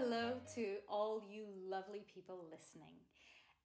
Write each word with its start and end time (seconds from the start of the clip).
Hello 0.00 0.34
to 0.54 0.76
all 0.88 1.20
you 1.28 1.42
lovely 1.68 2.04
people 2.14 2.46
listening, 2.52 2.94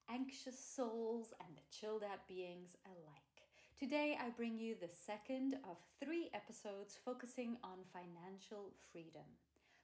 anxious 0.10 0.58
souls 0.58 1.32
and 1.40 1.56
the 1.56 1.62
chilled 1.70 2.02
out 2.02 2.28
beings 2.28 2.76
alike. 2.88 3.38
Today, 3.78 4.18
I 4.20 4.32
bring 4.32 4.58
you 4.58 4.74
the 4.74 4.90
second 4.90 5.60
of 5.64 5.78
three 6.04 6.32
episodes 6.34 6.98
focusing 7.06 7.58
on 7.64 7.86
financial 7.94 8.74
freedom. 8.92 9.30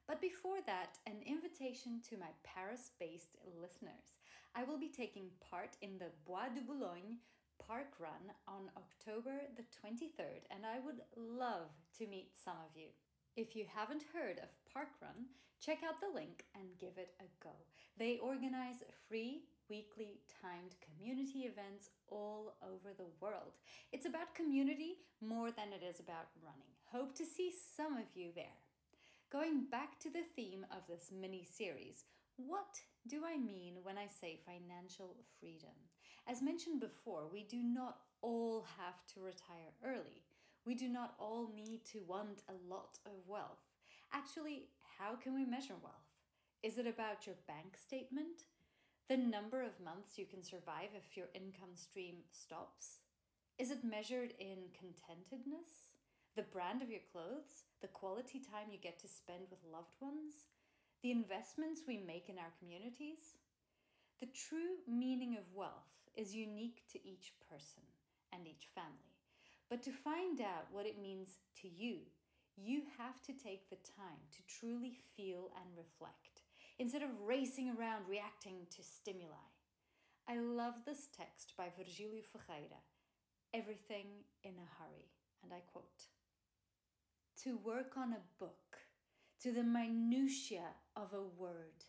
But 0.07 0.21
before 0.21 0.57
that, 0.65 0.97
an 1.05 1.21
invitation 1.23 2.01
to 2.09 2.17
my 2.17 2.33
Paris 2.43 2.93
based 2.99 3.37
listeners. 3.61 4.17
I 4.55 4.63
will 4.63 4.79
be 4.79 4.89
taking 4.89 5.29
part 5.51 5.77
in 5.83 5.99
the 5.99 6.09
Bois 6.25 6.49
de 6.49 6.61
Boulogne 6.61 7.21
park 7.61 7.93
run 7.99 8.33
on 8.47 8.71
October 8.75 9.37
the 9.55 9.69
23rd, 9.85 10.49
and 10.49 10.65
I 10.65 10.79
would 10.83 11.01
love 11.15 11.69
to 11.99 12.07
meet 12.07 12.31
some 12.33 12.57
of 12.65 12.75
you. 12.75 12.89
If 13.35 13.55
you 13.55 13.65
haven't 13.73 14.03
heard 14.13 14.39
of 14.39 14.49
Parkrun, 14.67 15.29
check 15.59 15.79
out 15.87 16.01
the 16.01 16.13
link 16.13 16.45
and 16.55 16.77
give 16.79 16.97
it 16.97 17.13
a 17.19 17.27
go. 17.43 17.55
They 17.97 18.17
organize 18.17 18.83
free 19.07 19.43
weekly 19.69 20.19
timed 20.41 20.75
community 20.81 21.41
events 21.41 21.89
all 22.07 22.55
over 22.63 22.93
the 22.97 23.11
world. 23.21 23.53
It's 23.91 24.05
about 24.05 24.35
community 24.35 24.97
more 25.21 25.51
than 25.51 25.71
it 25.73 25.85
is 25.85 25.99
about 25.99 26.27
running. 26.43 26.73
Hope 26.91 27.15
to 27.15 27.25
see 27.25 27.51
some 27.75 27.93
of 27.93 28.07
you 28.15 28.29
there. 28.35 28.59
Going 29.31 29.65
back 29.69 29.99
to 29.99 30.09
the 30.09 30.25
theme 30.35 30.65
of 30.71 30.87
this 30.87 31.11
mini 31.13 31.45
series, 31.45 32.05
what 32.35 32.81
do 33.07 33.21
I 33.25 33.37
mean 33.37 33.75
when 33.83 33.97
I 33.97 34.07
say 34.07 34.39
financial 34.43 35.15
freedom? 35.39 35.75
As 36.27 36.41
mentioned 36.41 36.79
before, 36.79 37.23
we 37.31 37.43
do 37.43 37.57
not 37.61 37.97
all 38.21 38.65
have 38.77 39.05
to 39.13 39.21
retire 39.21 39.71
early. 39.85 40.23
We 40.65 40.75
do 40.75 40.87
not 40.87 41.15
all 41.19 41.51
need 41.55 41.85
to 41.93 41.99
want 42.07 42.43
a 42.47 42.73
lot 42.73 42.99
of 43.05 43.27
wealth. 43.27 43.63
Actually, 44.13 44.69
how 44.97 45.15
can 45.15 45.33
we 45.33 45.45
measure 45.45 45.75
wealth? 45.81 46.09
Is 46.61 46.77
it 46.77 46.87
about 46.87 47.25
your 47.25 47.35
bank 47.47 47.77
statement? 47.77 48.43
The 49.07 49.17
number 49.17 49.63
of 49.63 49.79
months 49.83 50.17
you 50.17 50.25
can 50.25 50.43
survive 50.43 50.89
if 50.93 51.15
your 51.15 51.27
income 51.33 51.75
stream 51.75 52.17
stops? 52.31 52.99
Is 53.57 53.71
it 53.71 53.83
measured 53.83 54.33
in 54.39 54.69
contentedness? 54.77 55.91
The 56.35 56.43
brand 56.43 56.81
of 56.81 56.89
your 56.89 57.01
clothes? 57.11 57.65
The 57.81 57.87
quality 57.87 58.39
time 58.39 58.71
you 58.71 58.77
get 58.77 58.99
to 58.99 59.07
spend 59.07 59.49
with 59.49 59.59
loved 59.71 59.95
ones? 59.99 60.47
The 61.01 61.11
investments 61.11 61.81
we 61.87 61.97
make 61.97 62.29
in 62.29 62.37
our 62.37 62.53
communities? 62.59 63.39
The 64.19 64.27
true 64.27 64.83
meaning 64.87 65.37
of 65.37 65.55
wealth 65.55 65.95
is 66.15 66.35
unique 66.35 66.83
to 66.91 66.99
each 67.07 67.33
person 67.49 67.83
and 68.33 68.45
each 68.45 68.67
family. 68.75 69.18
But 69.69 69.83
to 69.83 69.91
find 69.91 70.41
out 70.41 70.67
what 70.71 70.85
it 70.85 71.01
means 71.01 71.37
to 71.61 71.67
you, 71.67 71.99
you 72.57 72.83
have 72.97 73.21
to 73.23 73.33
take 73.33 73.69
the 73.69 73.77
time 73.77 74.19
to 74.31 74.59
truly 74.59 74.97
feel 75.15 75.51
and 75.55 75.77
reflect 75.77 76.41
instead 76.79 77.03
of 77.03 77.09
racing 77.25 77.69
around 77.77 78.03
reacting 78.07 78.65
to 78.71 78.83
stimuli. 78.83 79.49
I 80.27 80.39
love 80.39 80.75
this 80.85 81.07
text 81.15 81.53
by 81.57 81.65
Vergílio 81.65 82.23
Ferreira 82.23 82.81
Everything 83.53 84.05
in 84.43 84.51
a 84.51 84.69
Hurry, 84.77 85.09
and 85.43 85.51
I 85.51 85.59
quote 85.71 86.05
To 87.43 87.57
work 87.57 87.97
on 87.97 88.13
a 88.13 88.39
book 88.39 88.77
to 89.41 89.51
the 89.51 89.63
minutiae 89.63 90.75
of 90.95 91.13
a 91.13 91.23
word, 91.23 91.85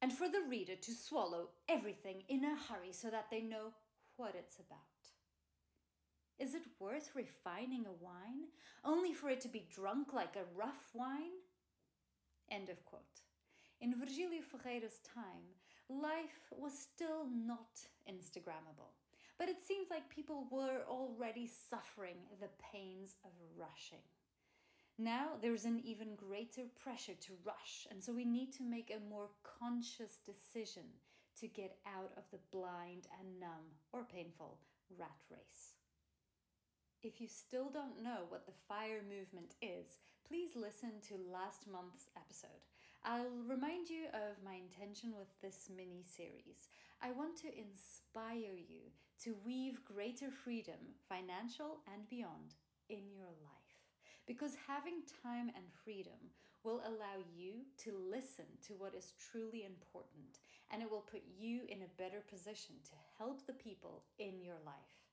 and 0.00 0.12
for 0.12 0.28
the 0.28 0.44
reader 0.48 0.76
to 0.76 0.92
swallow 0.92 1.48
everything 1.68 2.22
in 2.28 2.44
a 2.44 2.56
hurry 2.56 2.92
so 2.92 3.10
that 3.10 3.26
they 3.30 3.40
know 3.40 3.72
what 4.16 4.34
it's 4.38 4.56
about. 4.56 4.93
Is 6.38 6.54
it 6.54 6.62
worth 6.80 7.14
refining 7.14 7.86
a 7.86 8.04
wine 8.04 8.48
only 8.84 9.12
for 9.12 9.30
it 9.30 9.40
to 9.42 9.48
be 9.48 9.68
drunk 9.72 10.12
like 10.12 10.36
a 10.36 10.56
rough 10.56 10.90
wine? 10.92 11.38
End 12.50 12.68
of 12.68 12.84
quote. 12.84 13.22
In 13.80 13.94
Vergílio 13.94 14.42
Ferreira's 14.42 15.00
time, 15.14 15.46
life 15.88 16.50
was 16.50 16.76
still 16.76 17.26
not 17.32 17.86
Instagrammable, 18.10 18.94
but 19.38 19.48
it 19.48 19.60
seems 19.60 19.90
like 19.90 20.08
people 20.08 20.46
were 20.50 20.82
already 20.88 21.46
suffering 21.46 22.16
the 22.40 22.50
pains 22.72 23.14
of 23.24 23.30
rushing. 23.56 24.02
Now 24.98 25.32
there's 25.40 25.64
an 25.64 25.80
even 25.84 26.16
greater 26.16 26.62
pressure 26.78 27.14
to 27.20 27.32
rush, 27.44 27.86
and 27.90 28.02
so 28.02 28.12
we 28.12 28.24
need 28.24 28.52
to 28.54 28.62
make 28.62 28.90
a 28.90 29.10
more 29.10 29.30
conscious 29.60 30.18
decision 30.24 30.84
to 31.40 31.48
get 31.48 31.78
out 31.86 32.12
of 32.16 32.24
the 32.30 32.38
blind 32.50 33.06
and 33.20 33.40
numb 33.40 33.74
or 33.92 34.04
painful 34.04 34.58
rat 34.96 35.18
race. 35.30 35.73
If 37.04 37.20
you 37.20 37.28
still 37.28 37.68
don't 37.68 38.02
know 38.02 38.24
what 38.30 38.46
the 38.46 38.56
FIRE 38.66 39.04
movement 39.04 39.60
is, 39.60 40.00
please 40.26 40.56
listen 40.56 41.04
to 41.12 41.30
last 41.30 41.68
month's 41.70 42.08
episode. 42.16 42.64
I'll 43.04 43.28
remind 43.46 43.90
you 43.90 44.08
of 44.16 44.40
my 44.42 44.56
intention 44.56 45.12
with 45.12 45.28
this 45.42 45.68
mini 45.68 46.00
series. 46.00 46.72
I 47.02 47.12
want 47.12 47.36
to 47.44 47.52
inspire 47.52 48.56
you 48.56 48.88
to 49.20 49.36
weave 49.44 49.84
greater 49.84 50.30
freedom, 50.30 50.96
financial 51.06 51.84
and 51.92 52.08
beyond, 52.08 52.56
in 52.88 53.12
your 53.12 53.36
life. 53.44 53.84
Because 54.24 54.56
having 54.66 55.04
time 55.20 55.52
and 55.52 55.68
freedom 55.84 56.32
will 56.64 56.80
allow 56.88 57.20
you 57.36 57.68
to 57.84 57.92
listen 58.08 58.48
to 58.64 58.80
what 58.80 58.94
is 58.96 59.12
truly 59.20 59.68
important, 59.68 60.40
and 60.72 60.80
it 60.80 60.90
will 60.90 61.04
put 61.04 61.22
you 61.36 61.68
in 61.68 61.84
a 61.84 61.96
better 62.00 62.24
position 62.32 62.76
to 62.88 62.96
help 63.18 63.44
the 63.44 63.60
people 63.60 64.04
in 64.18 64.40
your 64.40 64.56
life. 64.64 65.03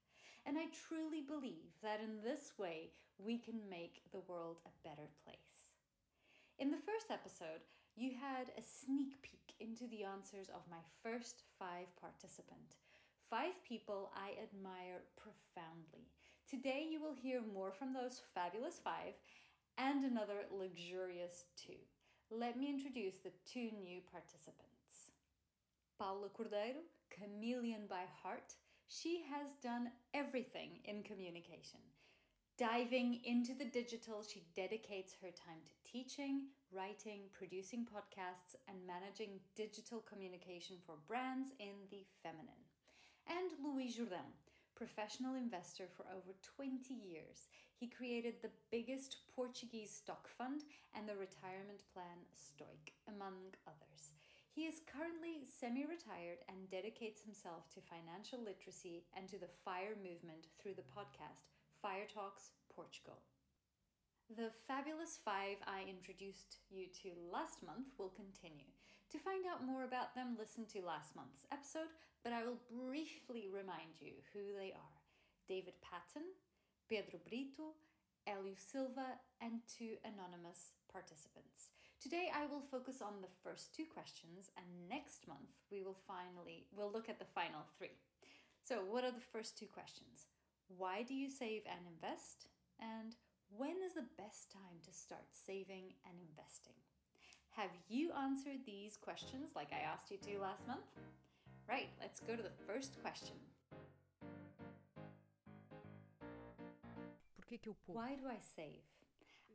And 0.46 0.58
I 0.58 0.74
truly 0.74 1.22
believe 1.22 1.78
that 1.84 2.02
in 2.02 2.22
this 2.24 2.54
way 2.58 2.90
we 3.18 3.38
can 3.38 3.70
make 3.70 4.02
the 4.12 4.26
world 4.28 4.58
a 4.66 4.88
better 4.88 5.10
place. 5.24 5.78
In 6.58 6.72
the 6.72 6.82
first 6.86 7.10
episode, 7.10 7.62
you 7.96 8.12
had 8.20 8.50
a 8.58 8.62
sneak 8.62 9.22
peek 9.22 9.54
into 9.60 9.86
the 9.88 10.04
answers 10.04 10.50
of 10.50 10.70
my 10.70 10.82
first 11.04 11.44
five 11.60 11.88
participants. 12.00 12.82
Five 13.30 13.56
people 13.68 14.12
I 14.16 14.36
admire 14.42 15.06
profoundly. 15.16 16.10
Today 16.50 16.88
you 16.90 17.02
will 17.02 17.16
hear 17.16 17.42
more 17.54 17.72
from 17.72 17.94
those 17.94 18.22
fabulous 18.34 18.80
five 18.84 19.16
and 19.78 20.04
another 20.04 20.50
luxurious 20.52 21.46
two. 21.56 21.80
Let 22.30 22.58
me 22.58 22.70
introduce 22.70 23.20
the 23.20 23.32
two 23.46 23.72
new 23.80 24.02
participants. 24.12 25.12
Paula 25.98 26.28
Cordeiro, 26.30 26.84
chameleon 27.10 27.88
by 27.90 28.04
heart, 28.24 28.56
she 28.92 29.24
has 29.32 29.48
done 29.64 29.90
everything 30.14 30.80
in 30.84 31.02
communication. 31.04 31.80
Diving 32.58 33.22
into 33.24 33.54
the 33.56 33.72
digital, 33.72 34.22
she 34.22 34.44
dedicates 34.54 35.16
her 35.22 35.32
time 35.32 35.64
to 35.66 35.92
teaching, 35.92 36.52
writing, 36.76 37.22
producing 37.32 37.88
podcasts, 37.88 38.60
and 38.68 38.78
managing 38.86 39.40
digital 39.56 40.02
communication 40.02 40.76
for 40.86 40.96
brands 41.08 41.52
in 41.60 41.88
the 41.90 42.04
feminine. 42.22 42.68
And 43.28 43.56
Luís 43.64 43.96
Jordão, 43.96 44.28
professional 44.76 45.36
investor 45.36 45.88
for 45.96 46.04
over 46.12 46.36
20 46.58 46.94
years. 46.94 47.48
He 47.80 47.88
created 47.88 48.42
the 48.42 48.52
biggest 48.72 49.18
Portuguese 49.34 49.96
stock 49.96 50.28
fund 50.28 50.64
and 50.94 51.08
the 51.08 51.16
retirement 51.16 51.82
plan 51.94 52.28
Stoic, 52.36 52.92
among 53.08 53.56
others. 53.66 54.21
He 54.52 54.68
is 54.68 54.84
currently 54.84 55.48
semi 55.48 55.88
retired 55.88 56.44
and 56.52 56.68
dedicates 56.68 57.24
himself 57.24 57.72
to 57.72 57.80
financial 57.88 58.44
literacy 58.44 59.08
and 59.16 59.24
to 59.32 59.40
the 59.40 59.56
FIRE 59.64 59.96
movement 59.96 60.52
through 60.60 60.76
the 60.76 60.92
podcast 60.92 61.48
Fire 61.80 62.04
Talks 62.04 62.52
Portugal. 62.68 63.24
The 64.28 64.52
fabulous 64.68 65.16
five 65.24 65.56
I 65.64 65.88
introduced 65.88 66.60
you 66.68 66.92
to 67.00 67.16
last 67.32 67.64
month 67.64 67.96
will 67.96 68.12
continue. 68.12 68.68
To 69.16 69.24
find 69.24 69.48
out 69.48 69.64
more 69.64 69.88
about 69.88 70.16
them, 70.20 70.36
listen 70.36 70.68
to 70.76 70.84
last 70.84 71.16
month's 71.16 71.48
episode, 71.48 71.92
but 72.20 72.36
I 72.36 72.44
will 72.44 72.60
briefly 72.68 73.48
remind 73.48 74.04
you 74.04 74.20
who 74.36 74.52
they 74.60 74.76
are 74.76 75.00
David 75.48 75.80
Patton, 75.80 76.28
Pedro 76.92 77.24
Brito, 77.24 77.80
Elio 78.28 78.60
Silva, 78.60 79.16
and 79.40 79.64
two 79.64 79.96
anonymous 80.04 80.76
participants. 80.92 81.72
Today 82.02 82.32
I 82.34 82.48
will 82.48 82.66
focus 82.72 83.00
on 83.00 83.22
the 83.22 83.30
first 83.44 83.76
two 83.76 83.86
questions, 83.86 84.50
and 84.58 84.90
next 84.90 85.28
month 85.28 85.54
we 85.70 85.84
will 85.84 86.02
finally 86.08 86.66
we'll 86.76 86.92
look 86.92 87.10
at 87.10 87.20
the 87.20 87.30
final 87.36 87.62
three. 87.78 87.94
So, 88.64 88.82
what 88.90 89.04
are 89.04 89.12
the 89.12 89.30
first 89.32 89.56
two 89.56 89.68
questions? 89.68 90.26
Why 90.66 91.04
do 91.04 91.14
you 91.14 91.30
save 91.30 91.62
and 91.70 91.86
invest? 91.86 92.48
And 92.80 93.14
when 93.56 93.78
is 93.86 93.94
the 93.94 94.10
best 94.18 94.52
time 94.52 94.82
to 94.84 94.92
start 94.92 95.30
saving 95.30 95.94
and 96.10 96.18
investing? 96.18 96.74
Have 97.52 97.70
you 97.88 98.10
answered 98.18 98.66
these 98.66 98.98
questions 98.98 99.52
like 99.56 99.70
I 99.72 99.86
asked 99.86 100.10
you 100.10 100.18
to 100.26 100.42
last 100.42 100.66
month? 100.66 100.90
Right, 101.70 101.90
let's 102.02 102.20
go 102.20 102.36
to 102.36 102.42
the 102.42 102.58
first 102.66 103.00
question. 103.04 103.38
Why 107.86 108.16
do 108.16 108.26
I 108.28 108.40
save? 108.56 108.82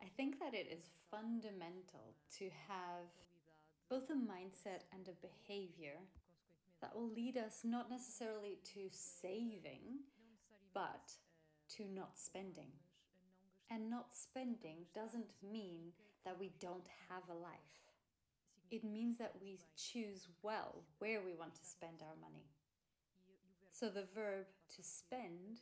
I 0.02 0.08
think 0.16 0.38
that 0.40 0.54
it 0.54 0.68
is 0.72 0.90
fundamental 1.10 2.14
to 2.38 2.50
have 2.68 3.06
both 3.90 4.10
a 4.10 4.14
mindset 4.14 4.82
and 4.92 5.08
a 5.08 5.26
behavior 5.26 5.98
that 6.80 6.94
will 6.94 7.10
lead 7.10 7.36
us 7.36 7.60
not 7.64 7.90
necessarily 7.90 8.58
to 8.74 8.88
saving, 8.90 10.00
but 10.74 11.12
to 11.76 11.84
not 11.94 12.18
spending. 12.18 12.70
And 13.70 13.90
not 13.90 14.14
spending 14.14 14.86
doesn't 14.94 15.30
mean 15.42 15.92
that 16.24 16.38
we 16.38 16.52
don't 16.60 16.86
have 17.08 17.22
a 17.30 17.34
life. 17.34 17.50
it 18.70 18.84
means 18.84 19.18
that 19.18 19.32
we 19.40 19.58
choose 19.76 20.28
well 20.42 20.82
where 20.98 21.20
we 21.24 21.34
want 21.34 21.54
to 21.54 21.64
spend 21.64 22.02
our 22.02 22.16
money. 22.20 22.46
So 23.72 23.88
the 23.88 24.06
verb 24.14 24.46
to 24.76 24.82
spend 24.82 25.60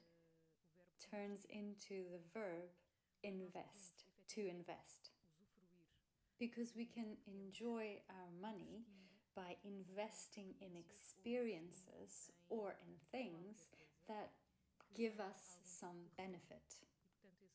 turns 1.11 1.45
into 1.51 2.05
the 2.11 2.21
verb 2.33 2.71
invest, 3.23 4.05
to 4.35 4.41
invest. 4.41 5.11
Because 6.39 6.75
we 6.77 6.85
can 6.85 7.17
enjoy 7.27 8.01
our 8.11 8.31
money 8.41 8.85
by 9.37 9.57
investing 9.65 10.55
in 10.61 10.77
experiences 10.77 12.31
or 12.49 12.75
in 12.81 12.95
things 13.11 13.69
that 14.09 14.31
give 14.95 15.19
us 15.21 15.59
some 15.65 16.09
benefit. 16.17 16.63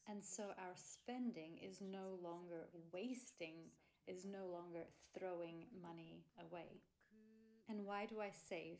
And 0.07 0.23
so 0.23 0.43
our 0.57 0.75
spending 0.75 1.59
is 1.61 1.79
no 1.81 2.17
longer 2.23 2.67
wasting, 2.91 3.55
is 4.07 4.25
no 4.25 4.47
longer 4.51 4.87
throwing 5.17 5.65
money 5.81 6.23
away. 6.39 6.81
And 7.69 7.85
why 7.85 8.07
do 8.07 8.19
I 8.19 8.31
save? 8.49 8.77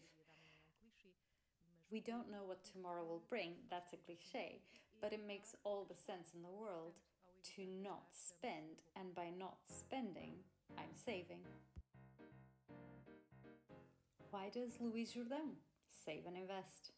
We 1.92 2.02
don't 2.02 2.32
know 2.32 2.44
what 2.46 2.66
tomorrow 2.66 3.06
will 3.06 3.24
bring, 3.30 3.54
that's 3.70 3.94
a 3.94 3.98
cliche, 3.98 4.62
but 5.02 5.14
it 5.14 5.26
makes 5.26 5.56
all 5.64 5.86
the 5.88 5.96
sense 5.96 6.32
in 6.36 6.42
the 6.42 6.50
world 6.50 6.94
to 7.56 7.66
not 7.84 8.04
spend, 8.12 8.82
and 8.96 9.14
by 9.16 9.30
not 9.38 9.58
spending, 9.66 10.34
I'm 10.78 10.94
saving. 10.94 11.44
Why 14.32 14.50
does 14.54 14.78
Luís 14.78 15.14
Jordão 15.14 15.56
save 15.88 16.26
and 16.28 16.38
invest? 16.38 16.92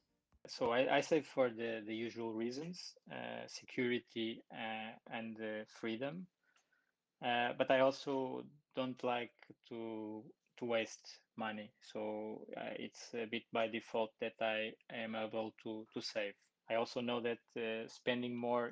So 0.47 0.71
I, 0.71 0.97
I 0.97 1.01
save 1.01 1.25
for 1.27 1.49
the, 1.49 1.81
the 1.85 1.95
usual 1.95 2.33
reasons, 2.33 2.95
uh, 3.11 3.47
security 3.47 4.43
uh, 4.51 4.97
and 5.11 5.37
uh, 5.39 5.63
freedom. 5.79 6.25
Uh, 7.23 7.49
but 7.57 7.69
I 7.69 7.81
also 7.81 8.43
don't 8.75 9.01
like 9.03 9.31
to 9.69 10.23
to 10.57 10.65
waste 10.65 11.19
money. 11.37 11.71
So 11.81 12.45
uh, 12.57 12.73
it's 12.77 13.13
a 13.13 13.25
bit 13.25 13.43
by 13.53 13.67
default 13.67 14.11
that 14.19 14.33
I 14.41 14.73
am 14.91 15.15
able 15.15 15.53
to 15.63 15.85
to 15.93 16.01
save. 16.01 16.33
I 16.69 16.75
also 16.75 17.01
know 17.01 17.21
that 17.21 17.39
uh, 17.57 17.87
spending 17.87 18.35
more 18.35 18.71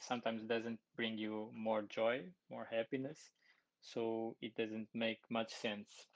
sometimes 0.00 0.42
doesn't 0.44 0.80
bring 0.96 1.18
you 1.18 1.50
more 1.54 1.82
joy, 1.82 2.22
more 2.50 2.66
happiness. 2.70 3.30
So 3.80 4.36
it 4.42 4.54
doesn't 4.56 4.88
make 4.94 5.20
much 5.30 5.52
sense 5.54 6.06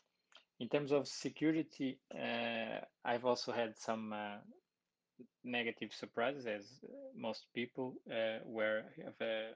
in 0.60 0.68
terms 0.68 0.92
of 0.92 1.08
security, 1.08 1.98
uh, 2.14 2.80
I've 3.04 3.24
also 3.24 3.52
had 3.52 3.78
some 3.78 4.12
uh, 4.12 4.38
negative 5.44 5.92
surprises, 5.92 6.46
as 6.46 6.64
most 7.14 7.46
people, 7.54 7.94
uh, 8.10 8.38
where 8.44 8.84
have 9.04 9.20
uh, 9.20 9.52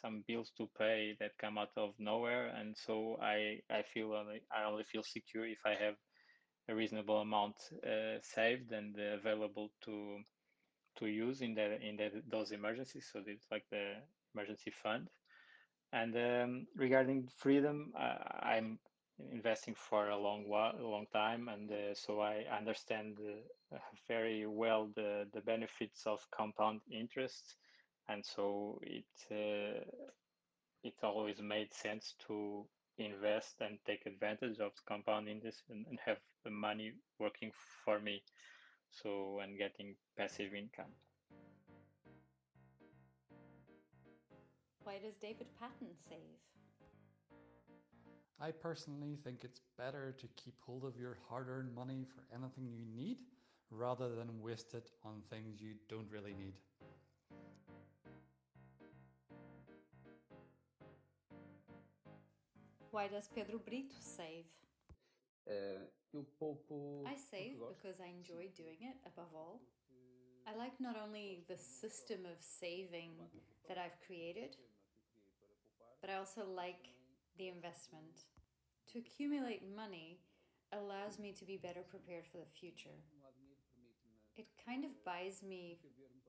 some 0.00 0.24
bills 0.26 0.50
to 0.56 0.68
pay 0.78 1.16
that 1.20 1.38
come 1.38 1.58
out 1.58 1.72
of 1.76 1.94
nowhere, 1.98 2.46
and 2.48 2.76
so 2.76 3.18
I 3.20 3.60
I 3.70 3.82
feel 3.82 4.12
only 4.12 4.42
I 4.50 4.64
only 4.64 4.84
feel 4.84 5.02
secure 5.02 5.46
if 5.46 5.60
I 5.64 5.74
have 5.74 5.96
a 6.68 6.74
reasonable 6.74 7.18
amount 7.18 7.56
uh, 7.84 8.18
saved 8.22 8.72
and 8.72 8.96
available 8.98 9.70
to 9.84 10.20
to 10.98 11.06
use 11.06 11.40
in 11.42 11.54
the 11.54 11.80
in 11.80 11.96
the, 11.96 12.22
those 12.28 12.52
emergencies. 12.52 13.08
So 13.12 13.20
it's 13.26 13.46
like 13.50 13.64
the 13.70 13.94
emergency 14.34 14.70
fund. 14.82 15.08
And 15.92 16.16
um, 16.16 16.66
regarding 16.76 17.28
freedom, 17.36 17.92
I'm 17.96 18.78
investing 19.32 19.74
for 19.74 20.08
a 20.08 20.16
long 20.16 20.48
while, 20.48 20.74
a 20.78 20.86
long 20.86 21.06
time, 21.12 21.48
and 21.48 21.70
uh, 21.70 21.94
so 21.94 22.20
I 22.20 22.44
understand 22.56 23.18
uh, 23.72 23.78
very 24.08 24.46
well 24.46 24.90
the 24.94 25.26
the 25.32 25.40
benefits 25.40 26.06
of 26.06 26.20
compound 26.30 26.80
interest, 26.90 27.56
and 28.08 28.24
so 28.24 28.78
it 28.82 29.04
uh, 29.30 29.84
it 30.82 30.94
always 31.02 31.40
made 31.42 31.72
sense 31.74 32.14
to 32.26 32.64
invest 32.98 33.56
and 33.60 33.78
take 33.86 34.06
advantage 34.06 34.60
of 34.60 34.72
compound 34.86 35.28
interest 35.28 35.62
and, 35.70 35.86
and 35.88 35.98
have 36.04 36.18
the 36.44 36.50
money 36.50 36.92
working 37.18 37.50
for 37.84 38.00
me, 38.00 38.22
so 38.90 39.40
and 39.42 39.58
getting 39.58 39.94
passive 40.16 40.54
income. 40.54 40.92
Why 44.84 44.98
does 44.98 45.16
David 45.16 45.46
Patton 45.58 45.94
save? 45.96 46.40
I 48.40 48.50
personally 48.50 49.18
think 49.22 49.44
it's 49.44 49.60
better 49.76 50.14
to 50.18 50.26
keep 50.36 50.54
hold 50.64 50.84
of 50.84 50.96
your 50.98 51.18
hard 51.28 51.48
earned 51.48 51.74
money 51.74 52.06
for 52.14 52.24
anything 52.34 52.66
you 52.70 52.86
need 52.96 53.18
rather 53.70 54.08
than 54.14 54.40
waste 54.40 54.74
it 54.74 54.90
on 55.04 55.22
things 55.28 55.60
you 55.60 55.74
don't 55.88 56.10
really 56.10 56.32
need. 56.32 56.54
Why 62.90 63.06
does 63.06 63.28
Pedro 63.28 63.60
Brito 63.64 63.94
save? 64.00 64.46
Uh, 65.50 65.82
I 67.06 67.16
save 67.16 67.58
because 67.74 67.98
I 68.00 68.06
enjoy 68.06 68.50
doing 68.56 68.78
it 68.82 68.96
above 69.06 69.34
all. 69.34 69.60
I 70.46 70.56
like 70.56 70.80
not 70.80 70.96
only 70.96 71.44
the 71.48 71.56
system 71.56 72.20
of 72.24 72.38
saving 72.40 73.10
that 73.68 73.78
I've 73.78 73.98
created, 74.06 74.56
but 76.00 76.10
I 76.10 76.14
also 76.14 76.42
like 76.46 76.94
the 77.36 77.48
investment. 77.48 78.26
To 78.92 78.98
accumulate 78.98 79.62
money 79.74 80.18
allows 80.72 81.18
me 81.18 81.32
to 81.38 81.44
be 81.44 81.56
better 81.56 81.82
prepared 81.88 82.26
for 82.30 82.38
the 82.38 82.50
future. 82.60 82.98
It 84.36 84.46
kind 84.64 84.84
of 84.84 84.90
buys 85.04 85.42
me 85.42 85.78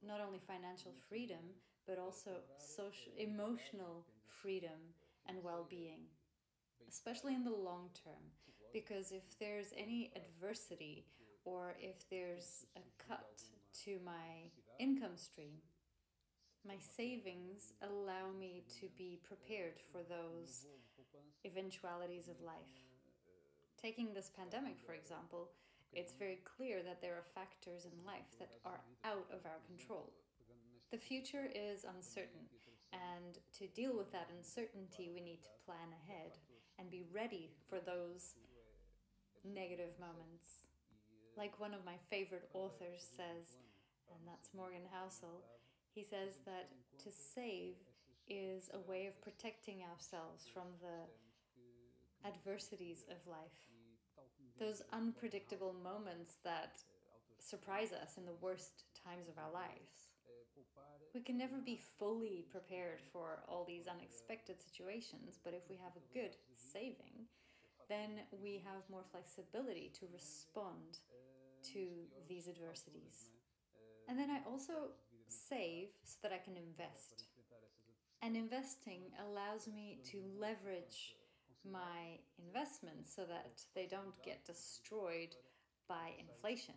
not 0.05 0.19
only 0.19 0.39
financial 0.39 0.93
freedom, 1.07 1.53
but 1.87 1.99
also 1.99 2.31
social, 2.57 3.13
emotional 3.17 4.05
freedom 4.41 4.95
and 5.27 5.37
well 5.43 5.65
being, 5.69 6.01
especially 6.89 7.35
in 7.35 7.43
the 7.43 7.51
long 7.51 7.89
term. 8.03 8.50
Because 8.73 9.11
if 9.11 9.37
there's 9.39 9.73
any 9.77 10.11
adversity 10.15 11.05
or 11.43 11.75
if 11.79 12.09
there's 12.09 12.65
a 12.77 12.81
cut 13.07 13.41
to 13.83 13.99
my 14.05 14.49
income 14.79 15.15
stream, 15.15 15.59
my 16.67 16.75
savings 16.77 17.73
allow 17.81 18.31
me 18.39 18.63
to 18.79 18.87
be 18.97 19.19
prepared 19.27 19.81
for 19.91 20.01
those 20.07 20.67
eventualities 21.45 22.27
of 22.27 22.39
life. 22.45 22.85
Taking 23.81 24.13
this 24.13 24.31
pandemic, 24.37 24.77
for 24.85 24.93
example, 24.93 25.49
it's 25.91 26.13
very 26.13 26.39
clear 26.45 26.83
that 26.83 27.01
there 27.01 27.15
are 27.15 27.33
factors 27.35 27.85
in 27.85 28.05
life 28.05 28.29
that 28.39 28.51
are 28.63 28.79
out 29.03 29.25
of 29.33 29.45
our 29.45 29.59
control. 29.67 30.13
The 30.91 30.97
future 30.97 31.49
is 31.53 31.83
uncertain, 31.83 32.45
and 32.93 33.39
to 33.57 33.67
deal 33.67 33.97
with 33.97 34.11
that 34.11 34.29
uncertainty, 34.37 35.09
we 35.13 35.19
need 35.19 35.41
to 35.41 35.65
plan 35.65 35.89
ahead 36.05 36.37
and 36.77 36.91
be 36.91 37.03
ready 37.13 37.49
for 37.69 37.79
those 37.79 38.35
negative 39.43 39.93
moments. 39.99 40.67
Like 41.37 41.59
one 41.59 41.73
of 41.73 41.85
my 41.85 41.95
favorite 42.09 42.49
authors 42.53 43.01
says, 43.15 43.57
and 44.09 44.19
that's 44.27 44.53
Morgan 44.53 44.85
Housel, 44.91 45.41
he 45.93 46.03
says 46.03 46.39
that 46.45 46.69
to 47.03 47.09
save 47.11 47.75
is 48.27 48.69
a 48.73 48.89
way 48.89 49.07
of 49.07 49.21
protecting 49.21 49.83
ourselves 49.91 50.45
from 50.53 50.67
the 50.81 51.07
adversities 52.27 53.03
of 53.09 53.17
life. 53.27 53.59
Those 54.59 54.81
unpredictable 54.93 55.73
moments 55.83 56.37
that 56.43 56.77
surprise 57.39 57.91
us 57.91 58.17
in 58.17 58.25
the 58.25 58.37
worst 58.41 58.85
times 59.03 59.27
of 59.27 59.37
our 59.37 59.51
lives. 59.51 60.11
We 61.13 61.21
can 61.21 61.37
never 61.37 61.57
be 61.57 61.81
fully 61.99 62.45
prepared 62.51 63.01
for 63.11 63.43
all 63.49 63.65
these 63.67 63.87
unexpected 63.87 64.61
situations, 64.61 65.39
but 65.43 65.53
if 65.53 65.67
we 65.69 65.75
have 65.75 65.91
a 65.97 66.13
good 66.13 66.37
saving, 66.55 67.27
then 67.91 68.23
we 68.41 68.63
have 68.65 68.89
more 68.89 69.03
flexibility 69.11 69.91
to 69.99 70.07
respond 70.13 70.99
to 71.73 71.87
these 72.27 72.47
adversities. 72.47 73.29
And 74.07 74.17
then 74.17 74.29
I 74.31 74.39
also 74.49 74.95
save 75.27 75.89
so 76.03 76.17
that 76.23 76.31
I 76.31 76.37
can 76.37 76.55
invest. 76.55 77.25
And 78.21 78.37
investing 78.37 79.01
allows 79.27 79.67
me 79.67 79.99
to 80.11 80.21
leverage 80.39 81.15
my 81.69 82.17
investments 82.39 83.13
so 83.15 83.23
that 83.25 83.61
they 83.75 83.87
don't 83.87 84.15
get 84.23 84.45
destroyed 84.45 85.35
by 85.87 86.11
inflation. 86.19 86.75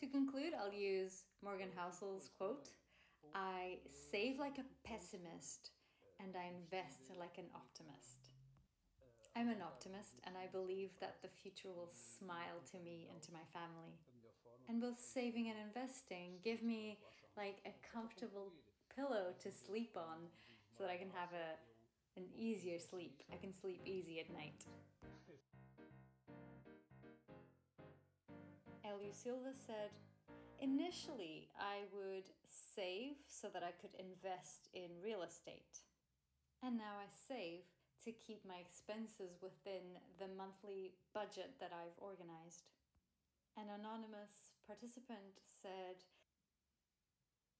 To 0.00 0.06
conclude, 0.06 0.52
I'll 0.58 0.72
use 0.72 1.24
Morgan 1.42 1.70
Housel's 1.76 2.30
quote 2.36 2.68
I 3.34 3.78
save 4.10 4.38
like 4.38 4.58
a 4.58 4.88
pessimist 4.88 5.70
and 6.20 6.34
I 6.34 6.48
invest 6.48 7.10
like 7.18 7.36
an 7.38 7.50
optimist. 7.54 8.27
I'm 9.38 9.50
an 9.50 9.62
optimist 9.62 10.18
and 10.26 10.34
I 10.34 10.50
believe 10.50 10.90
that 10.98 11.22
the 11.22 11.28
future 11.28 11.70
will 11.70 11.92
smile 11.94 12.58
to 12.72 12.78
me 12.82 13.06
and 13.12 13.22
to 13.22 13.30
my 13.30 13.46
family. 13.54 13.94
And 14.68 14.80
both 14.80 14.98
saving 14.98 15.46
and 15.46 15.54
investing 15.62 16.42
give 16.42 16.60
me 16.60 16.98
like 17.36 17.62
a 17.64 17.70
comfortable 17.94 18.50
pillow 18.90 19.30
to 19.38 19.48
sleep 19.52 19.94
on 19.94 20.26
so 20.74 20.82
that 20.82 20.90
I 20.90 20.96
can 20.96 21.14
have 21.14 21.30
a 21.30 21.54
an 22.18 22.24
easier 22.36 22.80
sleep. 22.80 23.22
I 23.32 23.36
can 23.36 23.54
sleep 23.54 23.80
easy 23.86 24.18
at 24.18 24.28
night. 24.34 24.66
Elio 28.84 29.12
Silva 29.12 29.54
said, 29.54 29.94
Initially, 30.60 31.46
I 31.54 31.86
would 31.94 32.24
save 32.50 33.22
so 33.28 33.46
that 33.54 33.62
I 33.62 33.70
could 33.80 33.94
invest 34.00 34.66
in 34.74 34.90
real 35.00 35.22
estate. 35.22 35.78
And 36.64 36.76
now 36.76 36.98
I 36.98 37.06
save 37.06 37.62
to 38.04 38.12
keep 38.12 38.44
my 38.46 38.60
expenses 38.62 39.38
within 39.42 39.98
the 40.18 40.30
monthly 40.36 40.94
budget 41.14 41.58
that 41.58 41.74
I've 41.74 41.98
organized. 41.98 42.66
An 43.58 43.66
anonymous 43.68 44.54
participant 44.66 45.42
said, 45.42 46.06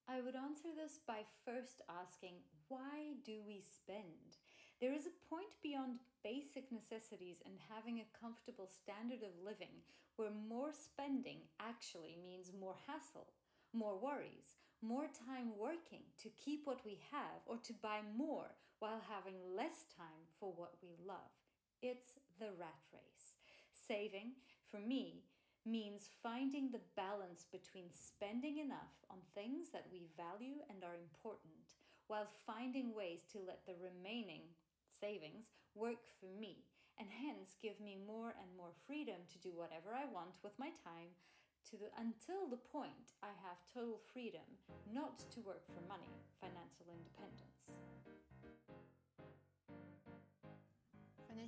I 0.08 0.22
would 0.22 0.36
answer 0.36 0.72
this 0.72 1.00
by 1.04 1.28
first 1.44 1.82
asking, 1.90 2.40
why 2.68 3.18
do 3.24 3.44
we 3.44 3.60
spend? 3.60 4.40
There 4.80 4.94
is 4.94 5.04
a 5.04 5.20
point 5.28 5.58
beyond 5.60 6.00
basic 6.22 6.70
necessities 6.70 7.42
and 7.44 7.58
having 7.68 7.98
a 7.98 8.14
comfortable 8.16 8.70
standard 8.70 9.26
of 9.26 9.44
living 9.44 9.82
where 10.16 10.30
more 10.30 10.70
spending 10.72 11.44
actually 11.60 12.16
means 12.24 12.54
more 12.54 12.76
hassle, 12.86 13.34
more 13.74 13.98
worries, 13.98 14.56
more 14.80 15.10
time 15.10 15.58
working 15.58 16.06
to 16.22 16.30
keep 16.38 16.62
what 16.64 16.84
we 16.86 16.98
have 17.10 17.42
or 17.46 17.58
to 17.58 17.72
buy 17.82 18.00
more 18.16 18.54
while 18.78 19.02
having 19.10 19.34
less 19.56 19.84
time 19.96 20.24
for 20.38 20.52
what 20.54 20.74
we 20.82 20.94
love. 21.06 21.34
It's 21.82 22.18
the 22.40 22.50
rat 22.58 22.82
race. 22.92 23.38
Saving, 23.70 24.34
for 24.70 24.80
me, 24.80 25.22
means 25.64 26.10
finding 26.22 26.70
the 26.70 26.82
balance 26.96 27.46
between 27.50 27.92
spending 27.92 28.58
enough 28.58 28.98
on 29.10 29.18
things 29.34 29.70
that 29.70 29.86
we 29.92 30.10
value 30.16 30.58
and 30.70 30.82
are 30.82 30.98
important, 30.98 31.78
while 32.08 32.26
finding 32.46 32.94
ways 32.94 33.22
to 33.30 33.38
let 33.38 33.62
the 33.66 33.78
remaining 33.78 34.42
savings 34.90 35.54
work 35.74 36.02
for 36.18 36.26
me 36.40 36.66
and 36.98 37.06
hence 37.06 37.54
give 37.62 37.78
me 37.78 37.94
more 37.94 38.34
and 38.34 38.50
more 38.58 38.74
freedom 38.86 39.22
to 39.30 39.38
do 39.38 39.54
whatever 39.54 39.94
I 39.94 40.10
want 40.10 40.42
with 40.42 40.58
my 40.58 40.74
time 40.82 41.14
to 41.70 41.78
the, 41.78 41.94
until 41.94 42.50
the 42.50 42.58
point 42.58 43.14
I 43.22 43.30
have 43.46 43.62
total 43.70 44.02
freedom 44.10 44.46
not 44.90 45.22
to 45.30 45.46
work 45.46 45.62
for 45.70 45.84
money, 45.86 46.10
financial 46.42 46.90
independence. 46.90 47.70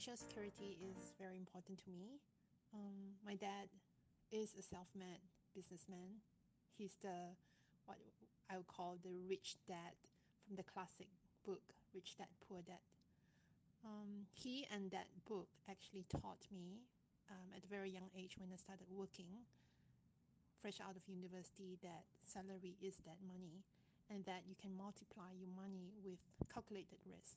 Financial 0.01 0.17
security 0.33 0.81
is 0.81 1.13
very 1.21 1.37
important 1.37 1.77
to 1.85 1.93
me. 1.93 2.25
Um, 2.73 3.21
my 3.21 3.37
dad 3.37 3.69
is 4.33 4.57
a 4.57 4.65
self-made 4.65 5.21
businessman. 5.53 6.25
He's 6.73 6.97
the 7.05 7.37
what 7.85 8.01
I 8.49 8.57
would 8.57 8.65
call 8.65 8.97
the 9.05 9.13
rich 9.29 9.61
dad 9.69 9.93
from 10.41 10.57
the 10.57 10.65
classic 10.65 11.13
book 11.45 11.61
Rich 11.93 12.17
Dad 12.17 12.33
Poor 12.49 12.65
Dad. 12.65 12.81
Um, 13.85 14.25
he 14.33 14.65
and 14.73 14.89
that 14.89 15.13
book 15.29 15.53
actually 15.69 16.09
taught 16.09 16.49
me 16.49 16.81
um, 17.29 17.53
at 17.53 17.61
a 17.61 17.69
very 17.69 17.93
young 17.93 18.09
age 18.17 18.41
when 18.41 18.49
I 18.49 18.57
started 18.57 18.89
working, 18.89 19.29
fresh 20.65 20.81
out 20.81 20.97
of 20.97 21.05
university, 21.05 21.77
that 21.85 22.09
salary 22.25 22.73
is 22.81 22.97
that 23.05 23.21
money 23.29 23.69
and 24.09 24.25
that 24.25 24.49
you 24.49 24.57
can 24.57 24.73
multiply 24.73 25.29
your 25.37 25.53
money 25.53 25.93
with 26.01 26.25
calculated 26.49 27.05
risk. 27.05 27.37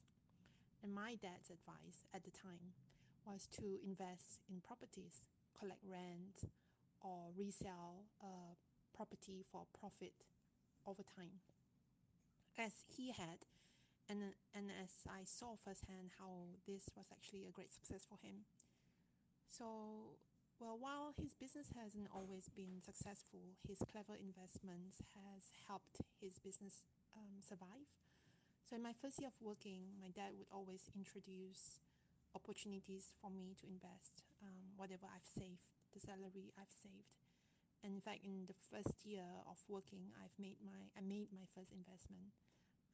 And 0.84 0.94
my 0.94 1.16
dad's 1.16 1.48
advice 1.50 2.04
at 2.14 2.28
the 2.28 2.36
time 2.36 2.76
was 3.24 3.48
to 3.56 3.80
invest 3.88 4.44
in 4.52 4.60
properties, 4.60 5.32
collect 5.58 5.80
rent, 5.88 6.52
or 7.00 7.32
resell 7.40 8.04
a 8.20 8.60
property 8.92 9.48
for 9.50 9.64
profit 9.80 10.12
over 10.86 11.02
time. 11.02 11.40
As 12.60 12.84
he 12.92 13.16
had, 13.16 13.48
and, 14.12 14.36
and 14.52 14.68
as 14.76 14.92
I 15.08 15.24
saw 15.24 15.56
firsthand 15.64 16.20
how 16.20 16.52
this 16.68 16.92
was 16.96 17.08
actually 17.16 17.48
a 17.48 17.56
great 17.56 17.72
success 17.72 18.04
for 18.04 18.20
him. 18.20 18.44
So, 19.48 20.20
well, 20.60 20.76
while 20.76 21.16
his 21.16 21.34
business 21.34 21.72
hasn't 21.80 22.12
always 22.12 22.52
been 22.52 22.84
successful, 22.84 23.56
his 23.64 23.80
clever 23.88 24.20
investments 24.20 25.00
has 25.16 25.48
helped 25.68 26.04
his 26.20 26.40
business 26.44 26.84
um, 27.16 27.40
survive. 27.40 27.88
So, 28.74 28.82
in 28.82 28.90
my 28.90 28.98
first 29.06 29.22
year 29.22 29.30
of 29.30 29.38
working, 29.38 29.86
my 30.02 30.10
dad 30.18 30.34
would 30.34 30.50
always 30.50 30.90
introduce 30.98 31.78
opportunities 32.34 33.14
for 33.22 33.30
me 33.30 33.54
to 33.62 33.70
invest 33.70 34.26
um, 34.42 34.74
whatever 34.82 35.06
I've 35.06 35.30
saved, 35.30 35.62
the 35.94 36.02
salary 36.02 36.50
I've 36.58 36.74
saved. 36.82 37.14
And 37.86 37.94
in 37.94 38.02
fact, 38.02 38.26
in 38.26 38.50
the 38.50 38.58
first 38.74 39.06
year 39.06 39.30
of 39.46 39.62
working, 39.70 40.10
I've 40.18 40.34
made 40.42 40.58
my 40.66 40.90
I 40.98 41.06
made 41.06 41.30
my 41.30 41.46
first 41.54 41.70
investment 41.70 42.34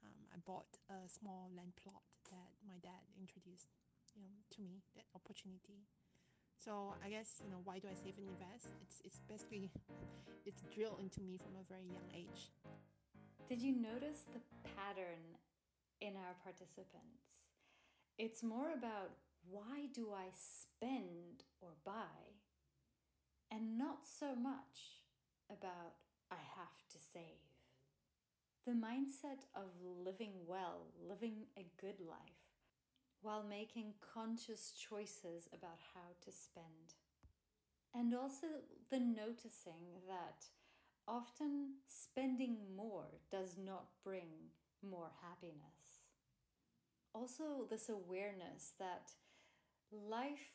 um, 0.04 0.28
I 0.36 0.44
bought 0.44 0.68
a 0.92 1.08
small 1.08 1.48
land 1.56 1.80
plot 1.80 2.04
that 2.28 2.52
my 2.68 2.76
dad 2.84 3.08
introduced, 3.16 3.72
you 4.20 4.28
know, 4.28 4.36
to 4.36 4.60
me 4.60 4.84
that 5.00 5.08
opportunity. 5.16 5.88
So 6.60 6.92
I 7.00 7.08
guess 7.08 7.40
you 7.40 7.48
know 7.56 7.64
why 7.64 7.80
do 7.80 7.88
I 7.88 7.96
save 7.96 8.20
and 8.20 8.28
invest? 8.28 8.68
It's 8.84 9.00
it's 9.08 9.24
basically 9.32 9.72
it's 10.44 10.60
drilled 10.76 11.00
into 11.00 11.24
me 11.24 11.40
from 11.40 11.56
a 11.56 11.64
very 11.72 11.88
young 11.88 12.12
age. 12.12 12.52
Did 13.48 13.64
you 13.64 13.72
notice 13.72 14.28
the 14.28 14.44
pattern 14.76 15.40
in 16.02 16.16
our 16.16 16.36
participants? 16.44 17.52
It's 18.18 18.44
more 18.44 18.72
about 18.74 19.12
why 19.50 19.88
do 19.94 20.10
I 20.14 20.28
spend 20.34 21.44
or 21.62 21.70
buy, 21.86 22.36
and 23.52 23.78
not 23.78 24.00
so 24.06 24.36
much 24.36 25.06
about 25.50 25.96
I 26.32 26.36
have 26.36 26.88
to 26.92 26.98
save. 27.14 27.42
The 28.66 28.74
mindset 28.74 29.46
of 29.56 29.70
living 29.82 30.34
well, 30.46 30.88
living 31.08 31.48
a 31.58 31.66
good 31.82 32.00
life, 32.00 32.44
while 33.22 33.44
making 33.44 33.94
conscious 34.14 34.72
choices 34.72 35.48
about 35.54 35.80
how 35.94 36.10
to 36.24 36.32
spend. 36.32 36.94
And 37.96 38.14
also 38.14 38.48
the 38.92 39.00
noticing 39.00 40.04
that 40.08 40.46
often 41.08 41.78
spending 41.88 42.58
more 42.76 43.08
does 43.32 43.58
not 43.58 43.88
bring 44.04 44.52
more 44.88 45.10
happiness. 45.24 45.79
Also, 47.14 47.66
this 47.70 47.90
awareness 47.90 48.74
that 48.80 49.12
life 49.92 50.54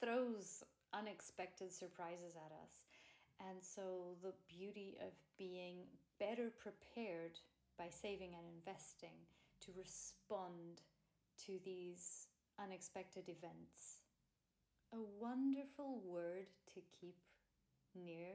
throws 0.00 0.62
unexpected 0.92 1.72
surprises 1.72 2.34
at 2.36 2.52
us. 2.62 2.84
And 3.48 3.62
so, 3.62 4.16
the 4.22 4.34
beauty 4.48 4.96
of 5.00 5.12
being 5.38 5.86
better 6.18 6.50
prepared 6.50 7.38
by 7.78 7.88
saving 7.88 8.34
and 8.34 8.44
investing 8.58 9.14
to 9.64 9.72
respond 9.78 10.82
to 11.46 11.58
these 11.64 12.26
unexpected 12.60 13.28
events. 13.28 14.02
A 14.92 14.98
wonderful 15.20 16.00
word 16.04 16.46
to 16.74 16.80
keep 17.00 17.16
near 17.94 18.34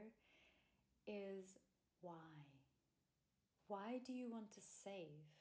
is 1.07 1.57
why. 2.01 2.13
Why 3.67 3.99
do 4.05 4.13
you 4.13 4.29
want 4.29 4.51
to 4.53 4.61
save? 4.61 5.32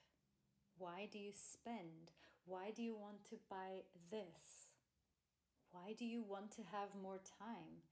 Why 0.82 1.06
do 1.06 1.18
you 1.22 1.30
spend? 1.30 2.10
Why 2.44 2.74
do 2.74 2.82
you 2.82 2.98
want 2.98 3.22
to 3.30 3.38
buy 3.48 3.86
this? 4.10 4.74
Why 5.70 5.94
do 5.94 6.04
you 6.04 6.26
want 6.26 6.50
to 6.58 6.66
have 6.74 6.90
more 7.00 7.22
time? 7.38 7.86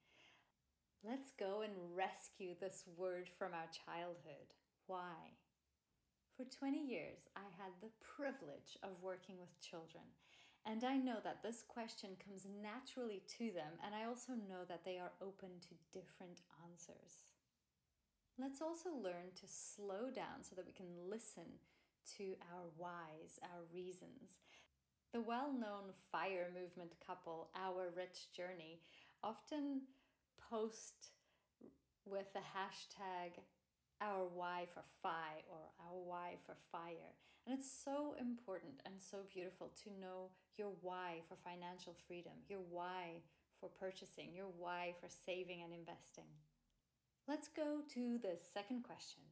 Let's 1.06 1.30
go 1.38 1.62
and 1.62 1.94
rescue 1.94 2.58
this 2.58 2.82
word 2.98 3.30
from 3.38 3.54
our 3.54 3.70
childhood. 3.70 4.58
Why? 4.90 5.38
For 6.34 6.42
20 6.42 6.82
years, 6.82 7.30
I 7.38 7.46
had 7.62 7.78
the 7.78 7.94
privilege 8.02 8.74
of 8.82 8.98
working 9.06 9.38
with 9.38 9.62
children, 9.62 10.10
and 10.66 10.82
I 10.82 10.98
know 10.98 11.22
that 11.22 11.46
this 11.46 11.62
question 11.62 12.18
comes 12.18 12.42
naturally 12.42 13.22
to 13.38 13.54
them, 13.54 13.78
and 13.86 13.94
I 13.94 14.10
also 14.10 14.34
know 14.34 14.66
that 14.66 14.82
they 14.82 14.98
are 14.98 15.14
open 15.22 15.62
to 15.62 15.86
different 15.94 16.42
answers. 16.66 17.30
Let's 18.34 18.60
also 18.60 18.90
learn 18.90 19.30
to 19.38 19.46
slow 19.46 20.10
down 20.10 20.42
so 20.42 20.58
that 20.58 20.66
we 20.66 20.74
can 20.74 20.90
listen 21.06 21.62
to 22.16 22.36
our 22.52 22.66
whys, 22.76 23.38
our 23.42 23.62
reasons. 23.72 24.40
The 25.12 25.20
well 25.20 25.52
known 25.52 25.92
fire 26.12 26.48
movement 26.54 26.92
couple, 27.04 27.50
Our 27.56 27.90
Rich 27.96 28.32
Journey, 28.36 28.80
often 29.22 29.82
post 30.50 31.10
with 32.04 32.32
the 32.32 32.40
hashtag 32.40 33.42
our 34.00 34.24
why 34.34 34.66
for 34.72 34.82
fi 35.02 35.44
or 35.50 35.60
our 35.80 35.98
why 35.98 36.36
for 36.46 36.54
fire. 36.72 37.14
And 37.46 37.58
it's 37.58 37.70
so 37.70 38.14
important 38.20 38.80
and 38.86 38.94
so 38.98 39.18
beautiful 39.32 39.72
to 39.84 39.90
know 40.00 40.30
your 40.56 40.72
why 40.80 41.22
for 41.28 41.36
financial 41.42 41.94
freedom, 42.06 42.32
your 42.48 42.60
why 42.70 43.22
for 43.58 43.68
purchasing, 43.68 44.34
your 44.34 44.50
why 44.58 44.94
for 45.00 45.08
saving 45.08 45.62
and 45.62 45.72
investing. 45.72 46.30
Let's 47.28 47.48
go 47.48 47.82
to 47.94 48.18
the 48.18 48.36
second 48.52 48.84
question. 48.84 49.22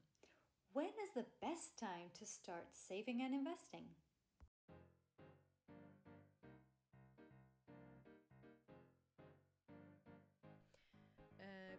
When 0.72 0.86
is 1.02 1.10
the 1.14 1.26
best 1.40 1.76
time 1.78 2.10
to 2.18 2.26
start 2.26 2.68
saving 2.72 3.22
and 3.22 3.34
investing? 3.34 3.86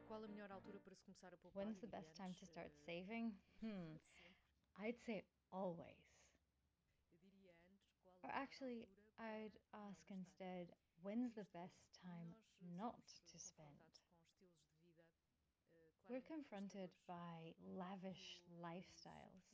qual 0.09 0.23
a 0.23 0.27
melhor 0.27 0.51
altura 0.51 0.79
para 0.79 0.95
se 0.95 1.03
começar 1.05 1.31
a 1.33 1.37
poupar? 1.37 1.63
When's 1.63 1.79
the 1.79 1.87
best 1.87 2.15
time 2.15 2.33
to 2.33 2.45
start 2.45 2.71
saving? 2.85 3.31
Hmm. 3.61 3.97
I'd 4.81 4.99
say 5.05 5.23
always. 5.51 6.01
Or 8.23 8.31
actually, 8.33 8.87
I'd 9.19 9.55
ask 9.73 10.01
instead, 10.09 10.73
when's 11.03 11.33
the 11.35 11.45
best 11.53 11.79
time 12.03 12.33
not 12.75 13.05
to 13.31 13.39
spend? 13.39 13.88
We're 16.09 16.25
confronted 16.25 16.89
by 17.05 17.53
lavish 17.77 18.41
lifestyles. 18.57 19.45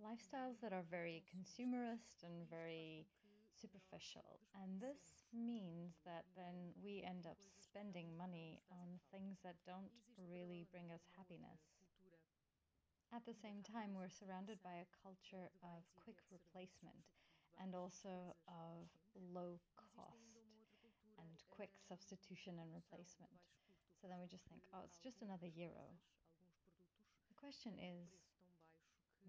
lifestyles 0.00 0.58
that 0.64 0.72
are 0.72 0.88
very 0.90 1.22
consumerist 1.30 2.24
and 2.24 2.48
very 2.50 3.06
superficial. 3.54 4.40
And 4.56 4.80
this 4.80 5.28
means 5.30 6.00
that 6.08 6.24
then 6.34 6.74
we 6.82 7.04
end 7.06 7.28
up 7.28 7.36
spending 7.60 8.10
money 8.16 8.58
on 8.72 8.98
things 9.12 9.38
that 9.44 9.60
don't 9.62 9.92
really 10.16 10.66
bring 10.72 10.90
us 10.90 11.06
happiness. 11.14 11.60
At 13.14 13.28
the 13.28 13.36
same 13.36 13.60
time, 13.60 13.94
we're 13.94 14.10
surrounded 14.10 14.58
by 14.64 14.80
a 14.80 14.92
culture 15.04 15.52
of 15.60 15.84
quick 15.94 16.18
replacement 16.32 17.04
and 17.60 17.76
also 17.76 18.34
of 18.48 18.88
low 19.14 19.60
cost 19.76 20.40
and 21.20 21.30
quick 21.52 21.76
substitution 21.84 22.56
and 22.58 22.72
replacement. 22.72 23.36
So 24.02 24.10
then 24.10 24.18
we 24.18 24.26
just 24.26 24.42
think, 24.50 24.66
oh, 24.74 24.82
it's 24.82 24.98
just 24.98 25.22
another 25.22 25.46
euro. 25.46 25.94
The 27.30 27.38
question 27.38 27.78
is, 27.78 28.10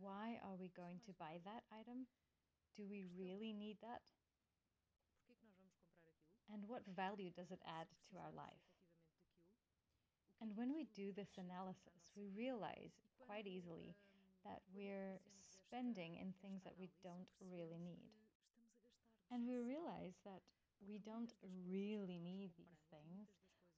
why 0.02 0.42
are 0.42 0.58
we 0.58 0.74
going 0.74 0.98
to 1.06 1.14
buy 1.22 1.38
that 1.46 1.62
item? 1.70 2.10
Do 2.74 2.90
we 2.90 3.06
really 3.14 3.54
need 3.54 3.78
that? 3.86 4.02
And 6.50 6.66
what 6.66 6.82
value 6.90 7.30
does 7.30 7.54
it 7.54 7.62
add 7.70 7.86
to 8.10 8.18
our 8.18 8.34
life? 8.34 8.66
And 10.42 10.58
when 10.58 10.74
we 10.74 10.90
do 10.98 11.14
this 11.14 11.38
analysis, 11.38 12.10
we 12.18 12.34
realize 12.34 12.98
quite 13.22 13.46
easily 13.46 13.94
that 14.44 14.66
we're 14.74 15.22
spending 15.38 16.18
in 16.18 16.34
things 16.42 16.66
that 16.66 16.74
we 16.82 16.90
don't 17.06 17.30
really 17.40 17.78
need. 17.78 18.10
And 19.32 19.48
we 19.48 19.62
realize 19.62 20.18
that 20.26 20.42
we 20.82 20.98
don't 20.98 21.32
really 21.70 22.20
need 22.20 22.52
these 22.58 22.84
things 22.92 23.30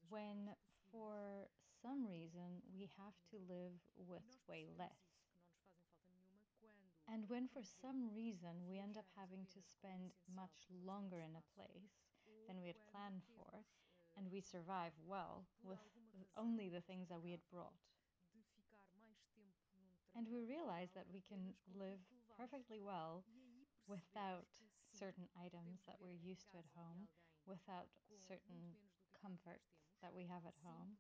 when, 0.10 0.56
for 0.96 1.52
some 1.84 2.08
reason, 2.08 2.64
we 2.72 2.88
have 2.96 3.20
to 3.36 3.38
live 3.52 3.76
with 4.00 4.24
way 4.48 4.72
less. 4.80 5.20
And 7.12 7.28
when 7.28 7.52
for 7.52 7.62
some 7.62 8.16
reason 8.16 8.64
we 8.64 8.80
end 8.80 8.96
up 8.96 9.06
having 9.20 9.44
to 9.52 9.60
spend 9.60 10.16
much 10.32 10.72
longer 10.72 11.20
in 11.20 11.36
a 11.36 11.50
place 11.52 12.00
than 12.48 12.64
we 12.64 12.72
had 12.72 12.80
planned 12.90 13.28
for, 13.36 13.68
and 14.16 14.32
we 14.32 14.40
survive 14.40 14.96
well 15.04 15.44
with 15.68 15.84
only 16.40 16.72
the 16.72 16.82
things 16.82 17.12
that 17.12 17.20
we 17.22 17.36
had 17.36 17.44
brought. 17.52 17.76
And 20.16 20.32
we 20.32 20.48
realize 20.48 20.96
that 20.96 21.12
we 21.12 21.20
can 21.28 21.52
live 21.76 22.00
perfectly 22.40 22.80
well 22.80 23.28
without 23.84 24.48
certain 24.96 25.28
items 25.36 25.84
that 25.86 26.00
we're 26.00 26.16
used 26.16 26.48
to 26.56 26.64
at 26.64 26.72
home, 26.72 27.12
without 27.44 27.92
certain 28.16 28.80
comforts 29.20 29.85
that 30.06 30.14
we 30.14 30.30
have 30.30 30.46
at 30.46 30.54
home. 30.62 30.94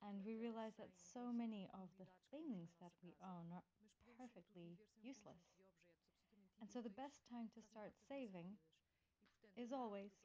And 0.00 0.24
we 0.24 0.40
realize 0.40 0.80
that 0.80 0.96
so 0.96 1.28
many 1.28 1.68
of 1.76 1.92
the 2.00 2.08
things 2.32 2.72
that 2.80 2.96
we 3.04 3.12
own 3.20 3.52
are 3.52 3.68
perfectly 4.16 4.80
useless. 5.04 5.60
And 6.64 6.72
so 6.72 6.80
the 6.80 6.96
best 6.96 7.20
time 7.28 7.52
to 7.52 7.60
start 7.60 7.92
saving 8.08 8.56
is 9.60 9.76
always. 9.76 10.16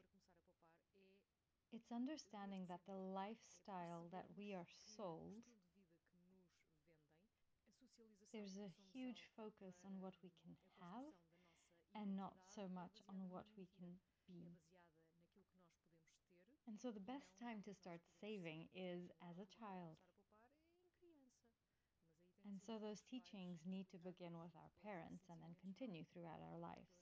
It's 1.68 1.92
understanding 1.92 2.64
that 2.72 2.80
the 2.88 2.96
lifestyle 2.96 4.08
that 4.16 4.24
we 4.32 4.56
are 4.56 4.66
sold, 4.96 5.44
there's 8.32 8.56
a 8.56 8.72
huge 8.96 9.28
focus 9.36 9.76
on 9.84 10.00
what 10.00 10.16
we 10.24 10.32
can 10.40 10.56
have 10.80 11.12
and 11.92 12.16
not 12.16 12.32
so 12.56 12.64
much 12.72 13.04
on 13.04 13.28
what 13.28 13.44
we 13.52 13.68
can 13.76 14.00
be. 14.24 14.56
And 16.68 16.78
so 16.78 16.92
the 16.92 17.00
best 17.00 17.32
time 17.40 17.64
to 17.64 17.72
start 17.72 18.04
saving 18.20 18.68
is 18.76 19.10
as 19.24 19.38
a 19.40 19.48
child. 19.48 19.96
And 22.44 22.60
so 22.60 22.76
those 22.78 23.00
teachings 23.00 23.64
need 23.64 23.88
to 23.90 23.98
begin 23.98 24.36
with 24.36 24.52
our 24.52 24.70
parents 24.84 25.24
and 25.32 25.40
then 25.40 25.56
continue 25.64 26.04
throughout 26.04 26.44
our 26.44 26.58
lives. 26.60 26.92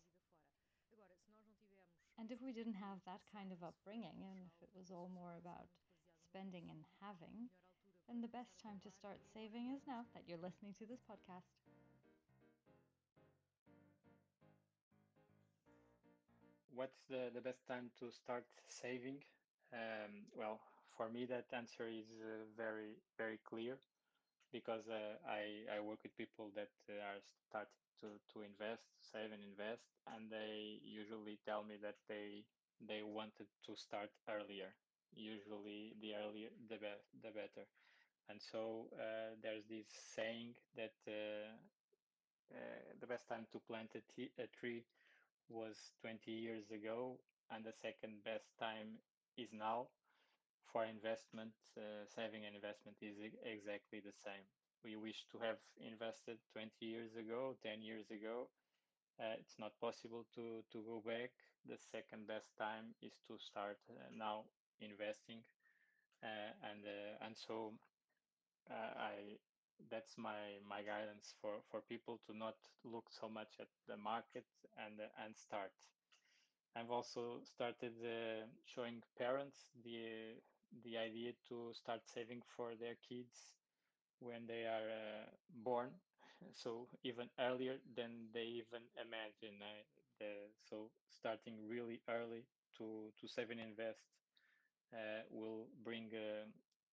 And 2.18 2.30
if 2.30 2.40
we 2.40 2.52
didn't 2.52 2.78
have 2.78 3.02
that 3.04 3.20
kind 3.32 3.52
of 3.52 3.62
upbringing, 3.62 4.22
and 4.22 4.38
if 4.46 4.54
it 4.62 4.70
was 4.74 4.90
all 4.90 5.10
more 5.12 5.34
about 5.36 5.68
spending 6.22 6.70
and 6.70 6.86
having, 7.02 7.50
then 8.06 8.22
the 8.22 8.30
best 8.30 8.58
time 8.62 8.80
to 8.84 8.90
start 8.90 9.18
saving 9.34 9.74
is 9.74 9.82
now 9.86 10.06
that 10.14 10.24
you're 10.26 10.38
listening 10.38 10.74
to 10.78 10.86
this 10.86 11.02
podcast. 11.02 11.50
What's 16.74 17.00
the, 17.08 17.30
the 17.34 17.40
best 17.40 17.66
time 17.66 17.90
to 17.98 18.12
start 18.12 18.44
saving? 18.68 19.22
Um, 19.72 20.26
well, 20.34 20.60
for 20.96 21.08
me, 21.10 21.24
that 21.26 21.46
answer 21.52 21.86
is 21.88 22.06
uh, 22.22 22.46
very, 22.56 22.96
very 23.18 23.38
clear 23.44 23.78
because 24.52 24.88
uh, 24.88 25.18
I, 25.26 25.78
I 25.78 25.80
work 25.80 26.00
with 26.02 26.16
people 26.16 26.50
that 26.56 26.70
uh, 26.88 27.00
are 27.02 27.20
starting 27.48 27.82
to, 28.00 28.08
to 28.34 28.42
invest, 28.46 28.84
save 29.12 29.32
and 29.32 29.42
invest, 29.42 29.84
and 30.14 30.30
they 30.30 30.80
usually 30.84 31.38
tell 31.46 31.64
me 31.64 31.76
that 31.82 31.96
they 32.08 32.44
they 32.86 33.02
wanted 33.02 33.48
to 33.66 33.76
start 33.76 34.10
earlier. 34.28 34.74
Usually, 35.14 35.94
the 36.00 36.14
earlier 36.16 36.50
the 36.68 36.76
be- 36.78 37.04
the 37.22 37.30
better. 37.32 37.66
And 38.28 38.40
so 38.42 38.88
uh, 38.94 39.36
there's 39.42 39.64
this 39.68 39.86
saying 40.14 40.54
that 40.76 40.94
uh, 41.08 41.52
uh, 42.52 42.94
the 43.00 43.06
best 43.06 43.28
time 43.28 43.46
to 43.52 43.58
plant 43.68 43.90
a, 43.94 44.02
t- 44.14 44.32
a 44.38 44.46
tree 44.48 44.84
was 45.48 45.92
20 46.00 46.32
years 46.32 46.70
ago, 46.70 47.18
and 47.50 47.64
the 47.64 47.72
second 47.72 48.22
best 48.24 48.50
time 48.58 48.98
is 49.38 49.52
now. 49.52 49.88
For 50.72 50.84
investment, 50.84 51.54
uh, 51.76 52.04
saving 52.06 52.44
and 52.46 52.54
investment 52.54 52.96
is 53.02 53.16
exactly 53.42 54.00
the 54.00 54.12
same. 54.12 54.44
We 54.84 54.96
wish 54.96 55.26
to 55.32 55.38
have 55.38 55.58
invested 55.80 56.38
20 56.52 56.84
years 56.86 57.16
ago, 57.16 57.56
10 57.62 57.82
years 57.82 58.10
ago. 58.10 58.50
Uh, 59.20 59.36
it's 59.38 59.58
not 59.58 59.78
possible 59.80 60.26
to, 60.34 60.62
to 60.72 60.78
go 60.82 61.02
back. 61.04 61.32
The 61.66 61.78
second 61.78 62.26
best 62.26 62.56
time 62.58 62.94
is 63.02 63.18
to 63.28 63.38
start 63.38 63.78
uh, 63.90 63.94
now 64.16 64.44
investing. 64.80 65.42
Uh, 66.22 66.52
and 66.70 66.84
uh, 66.86 67.24
and 67.26 67.36
so 67.36 67.72
uh, 68.70 68.92
I 68.98 69.38
that's 69.90 70.16
my 70.16 70.58
my 70.68 70.82
guidance 70.82 71.34
for 71.40 71.60
for 71.70 71.80
people 71.82 72.20
to 72.26 72.36
not 72.36 72.56
look 72.84 73.08
so 73.10 73.28
much 73.28 73.56
at 73.60 73.68
the 73.86 73.96
market 73.96 74.46
and 74.78 75.00
and 75.24 75.36
start 75.36 75.72
i've 76.74 76.90
also 76.90 77.40
started 77.44 77.94
uh, 78.02 78.46
showing 78.64 79.02
parents 79.16 79.70
the 79.84 80.34
the 80.84 80.96
idea 80.96 81.32
to 81.48 81.72
start 81.72 82.00
saving 82.06 82.42
for 82.56 82.74
their 82.74 82.94
kids 83.08 83.54
when 84.20 84.46
they 84.46 84.64
are 84.66 84.88
uh, 84.90 85.26
born. 85.64 85.90
So 86.52 86.88
even 87.02 87.28
earlier 87.38 87.78
than 87.96 88.28
they 88.32 88.44
even 88.60 88.82
imagine 89.00 89.62
uh, 89.62 89.82
the, 90.18 90.50
so 90.60 90.90
starting 91.08 91.56
really 91.68 92.00
early 92.08 92.44
to 92.78 93.10
to 93.18 93.26
save 93.28 93.50
and 93.50 93.60
invest 93.60 94.04
uh, 94.92 95.22
will 95.30 95.66
bring 95.84 96.10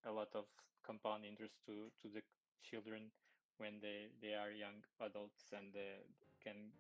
a 0.05 0.12
lot 0.12 0.29
of 0.36 0.45
compound 0.86 1.25
interest 1.25 1.55
to 1.65 1.89
to 2.01 2.07
the 2.09 2.21
children 2.62 3.12
when 3.57 3.79
they 3.81 4.07
they 4.21 4.33
are 4.33 4.51
young 4.51 4.83
adults 5.01 5.51
and 5.53 5.75
uh, 5.75 6.01
can 6.43 6.71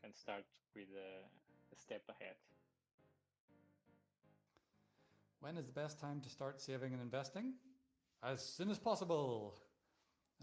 can 0.00 0.12
start 0.14 0.44
with 0.74 0.88
a 0.94 1.24
step 1.78 2.02
ahead. 2.08 2.34
When 5.40 5.56
is 5.56 5.66
the 5.66 5.72
best 5.72 6.00
time 6.00 6.20
to 6.20 6.28
start 6.28 6.60
saving 6.60 6.92
and 6.92 7.02
investing? 7.02 7.54
As 8.22 8.44
soon 8.44 8.70
as 8.70 8.78
possible. 8.78 9.54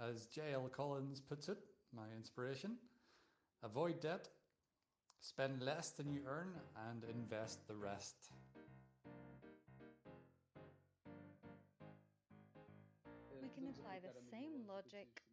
As 0.01 0.25
J.L. 0.27 0.69
Collins 0.75 1.21
puts 1.21 1.47
it, 1.47 1.57
my 1.95 2.03
inspiration 2.17 2.77
avoid 3.63 3.99
debt, 3.99 4.29
spend 5.19 5.61
less 5.63 5.89
than 5.89 6.11
you 6.11 6.21
earn, 6.27 6.53
and 6.89 7.03
invest 7.09 7.67
the 7.67 7.75
rest. 7.75 8.15
We 13.41 13.49
can 13.55 13.67
apply 13.69 13.99
the 14.01 14.13
same 14.31 14.67
logic 14.67 15.23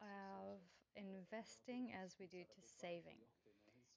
of 0.00 0.60
investing 0.96 1.92
as 2.04 2.14
we 2.20 2.26
do 2.26 2.42
to 2.42 2.60
saving. 2.80 3.18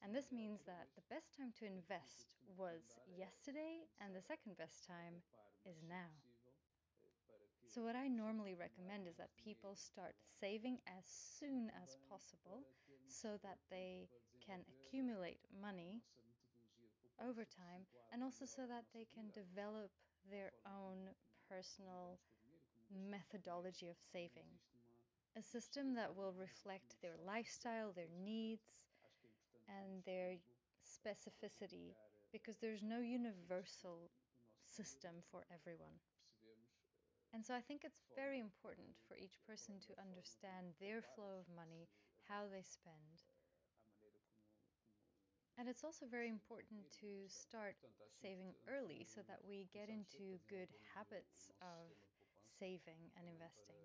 And 0.03 0.13
this 0.13 0.31
means 0.31 0.61
that 0.65 0.87
the 0.95 1.07
best 1.09 1.35
time 1.35 1.51
to 1.59 1.65
invest 1.65 2.31
was 2.57 2.99
yesterday, 3.17 3.85
and 3.99 4.15
the 4.15 4.21
second 4.21 4.57
best 4.57 4.85
time 4.85 5.21
is 5.65 5.81
now. 5.87 6.11
So, 7.67 7.83
what 7.83 7.95
I 7.95 8.07
normally 8.07 8.55
recommend 8.55 9.07
is 9.07 9.17
that 9.17 9.29
people 9.43 9.75
start 9.75 10.15
saving 10.39 10.79
as 10.87 11.05
soon 11.05 11.69
as 11.83 11.97
possible 12.09 12.63
so 13.07 13.37
that 13.43 13.59
they 13.69 14.07
can 14.45 14.63
accumulate 14.71 15.39
money 15.61 16.01
over 17.19 17.43
time 17.43 17.83
and 18.13 18.23
also 18.23 18.45
so 18.45 18.63
that 18.67 18.85
they 18.93 19.05
can 19.13 19.29
develop 19.33 19.91
their 20.31 20.51
own 20.65 21.11
personal 21.49 22.19
methodology 22.89 23.89
of 23.89 23.97
saving. 24.13 24.47
A 25.37 25.41
system 25.41 25.93
that 25.95 26.15
will 26.15 26.33
reflect 26.33 26.95
their 27.01 27.17
lifestyle, 27.25 27.91
their 27.93 28.09
needs, 28.23 28.63
and 29.67 30.03
their 30.05 30.37
specificity 30.83 31.95
because 32.31 32.57
there's 32.57 32.83
no 32.83 32.99
universal 32.99 34.09
system 34.65 35.23
for 35.31 35.45
everyone. 35.53 35.99
And 37.33 37.45
so 37.45 37.53
I 37.55 37.61
think 37.61 37.83
it's 37.85 38.03
very 38.15 38.37
important 38.39 38.97
for 39.07 39.15
each 39.15 39.39
person 39.45 39.79
to 39.87 40.01
understand 40.01 40.73
their 40.79 41.01
flow 41.01 41.39
of 41.39 41.47
money, 41.55 41.87
how 42.27 42.47
they 42.51 42.63
spend. 42.63 43.23
And 45.57 45.67
it's 45.67 45.83
also 45.83 46.05
very 46.05 46.29
important 46.29 46.89
to 47.01 47.27
start 47.27 47.75
saving 48.21 48.53
early 48.67 49.03
so 49.05 49.21
that 49.27 49.39
we 49.43 49.67
get 49.73 49.89
into 49.89 50.39
good 50.49 50.69
habits 50.95 51.51
of 51.61 51.91
saving 52.59 53.11
and 53.17 53.27
investing. 53.27 53.75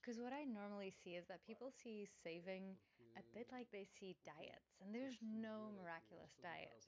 Because 0.00 0.20
what 0.20 0.32
I 0.32 0.44
normally 0.44 0.90
see 0.90 1.16
is 1.16 1.26
that 1.26 1.44
people 1.46 1.70
see 1.70 2.06
saving 2.22 2.76
a 3.16 3.24
bit 3.34 3.48
like 3.50 3.68
they 3.72 3.88
see 3.88 4.16
diets, 4.24 4.76
and 4.80 4.94
there's 4.94 5.18
no 5.24 5.72
miraculous 5.74 6.36
diet. 6.44 6.86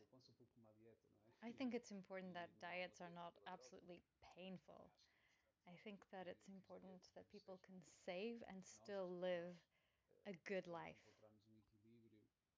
I 1.43 1.51
think 1.55 1.75
it's 1.75 1.91
important 1.91 2.35
that 2.35 2.53
diets 2.61 3.01
are 3.01 3.13
not 3.15 3.33
absolutely 3.47 4.03
painful. 4.37 4.91
I 5.69 5.77
think 5.85 6.05
that 6.13 6.27
it's 6.27 6.49
important 6.49 7.09
that 7.15 7.31
people 7.31 7.61
can 7.65 7.81
save 8.05 8.43
and 8.49 8.65
still 8.65 9.09
live 9.21 9.57
a 10.27 10.35
good 10.49 10.67
life. 10.67 11.01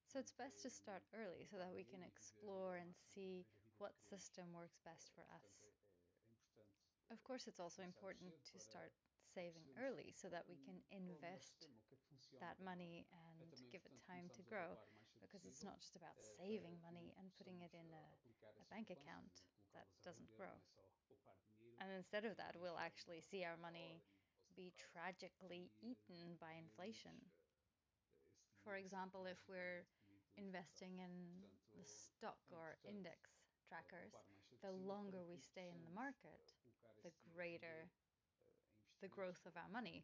So 0.07 0.19
it's 0.19 0.35
best 0.35 0.59
to 0.63 0.69
start 0.69 1.03
early 1.15 1.47
so 1.47 1.55
that 1.55 1.71
we 1.71 1.87
can 1.87 2.03
explore 2.03 2.75
and 2.75 2.91
see 3.15 3.47
what 3.79 3.95
system 4.09 4.51
works 4.51 4.79
best 4.83 5.11
for 5.15 5.23
us. 5.31 5.47
Of 7.11 7.23
course, 7.23 7.47
it's 7.47 7.59
also 7.59 7.83
important 7.83 8.31
to 8.51 8.59
start 8.59 8.91
saving 9.33 9.67
early 9.79 10.11
so 10.13 10.29
that 10.29 10.45
we 10.47 10.57
can 10.61 10.81
invest 10.91 11.67
that 12.39 12.57
money 12.63 13.05
and 13.11 13.53
give 13.71 13.81
it 13.85 13.93
time 14.07 14.29
to 14.35 14.41
grow 14.43 14.77
because 15.21 15.45
it's 15.45 15.63
not 15.63 15.79
just 15.79 15.95
about 15.95 16.17
saving 16.19 16.77
money 16.81 17.13
and 17.19 17.31
putting 17.37 17.61
it 17.61 17.71
in 17.73 17.87
a, 17.93 18.05
a 18.61 18.65
bank 18.69 18.89
account 18.89 19.45
that 19.73 19.87
doesn't 20.03 20.31
grow. 20.35 20.59
And 21.79 21.91
instead 21.91 22.25
of 22.25 22.37
that, 22.37 22.55
we'll 22.59 22.77
actually 22.79 23.21
see 23.21 23.43
our 23.43 23.57
money 23.57 24.03
be 24.55 24.73
tragically 24.93 25.71
eaten 25.81 26.37
by 26.39 26.53
inflation. 26.57 27.31
For 28.63 28.75
example, 28.75 29.25
if 29.25 29.37
we're 29.49 29.85
investing 30.37 30.99
in 30.99 31.11
the 31.75 31.83
stock 31.85 32.39
or 32.51 32.77
index 32.85 33.31
trackers, 33.67 34.13
the 34.61 34.71
longer 34.71 35.23
we 35.25 35.39
stay 35.39 35.69
in 35.73 35.81
the 35.83 35.91
market, 35.95 36.53
the 37.03 37.11
greater 37.33 37.89
the 39.01 39.07
growth 39.07 39.45
of 39.45 39.55
our 39.57 39.69
money. 39.71 40.03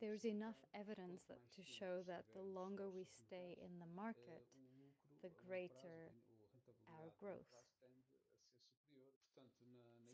There's 0.00 0.24
enough 0.24 0.56
evidence 0.74 1.22
that, 1.28 1.40
to 1.56 1.62
show 1.62 2.02
that 2.06 2.24
the 2.34 2.42
longer 2.42 2.88
we 2.90 3.04
stay 3.04 3.56
in 3.60 3.78
the 3.78 3.86
market, 3.94 4.44
the 5.22 5.30
greater 5.46 6.12
our 6.88 7.10
growth. 7.20 7.52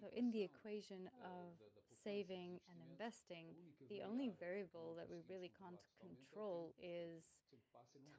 So, 0.00 0.08
in 0.12 0.30
the 0.30 0.42
equation 0.42 1.08
of 1.24 1.56
saving 2.04 2.60
and 2.68 2.78
investing, 2.90 3.54
the 3.88 4.02
only 4.02 4.30
variable 4.38 4.94
that 4.96 5.08
we 5.08 5.22
really 5.28 5.50
can't 5.58 5.80
control 6.00 6.74
is 6.82 7.24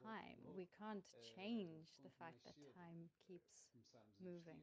time. 0.02 0.38
We 0.56 0.68
can't 0.78 1.04
change 1.36 1.98
the 2.04 2.10
fact 2.18 2.36
that 2.44 2.54
time 2.74 3.10
keeps 3.26 3.66
moving. 4.22 4.62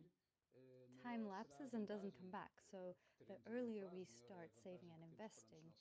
Time 1.03 1.27
lapses 1.27 1.73
and 1.73 1.87
doesn't 1.87 2.17
come 2.17 2.31
back. 2.31 2.51
So, 2.71 2.95
the 3.27 3.37
earlier 3.45 3.87
we 3.87 4.05
start 4.05 4.49
saving 4.63 4.89
and 4.93 5.03
investing, 5.03 5.73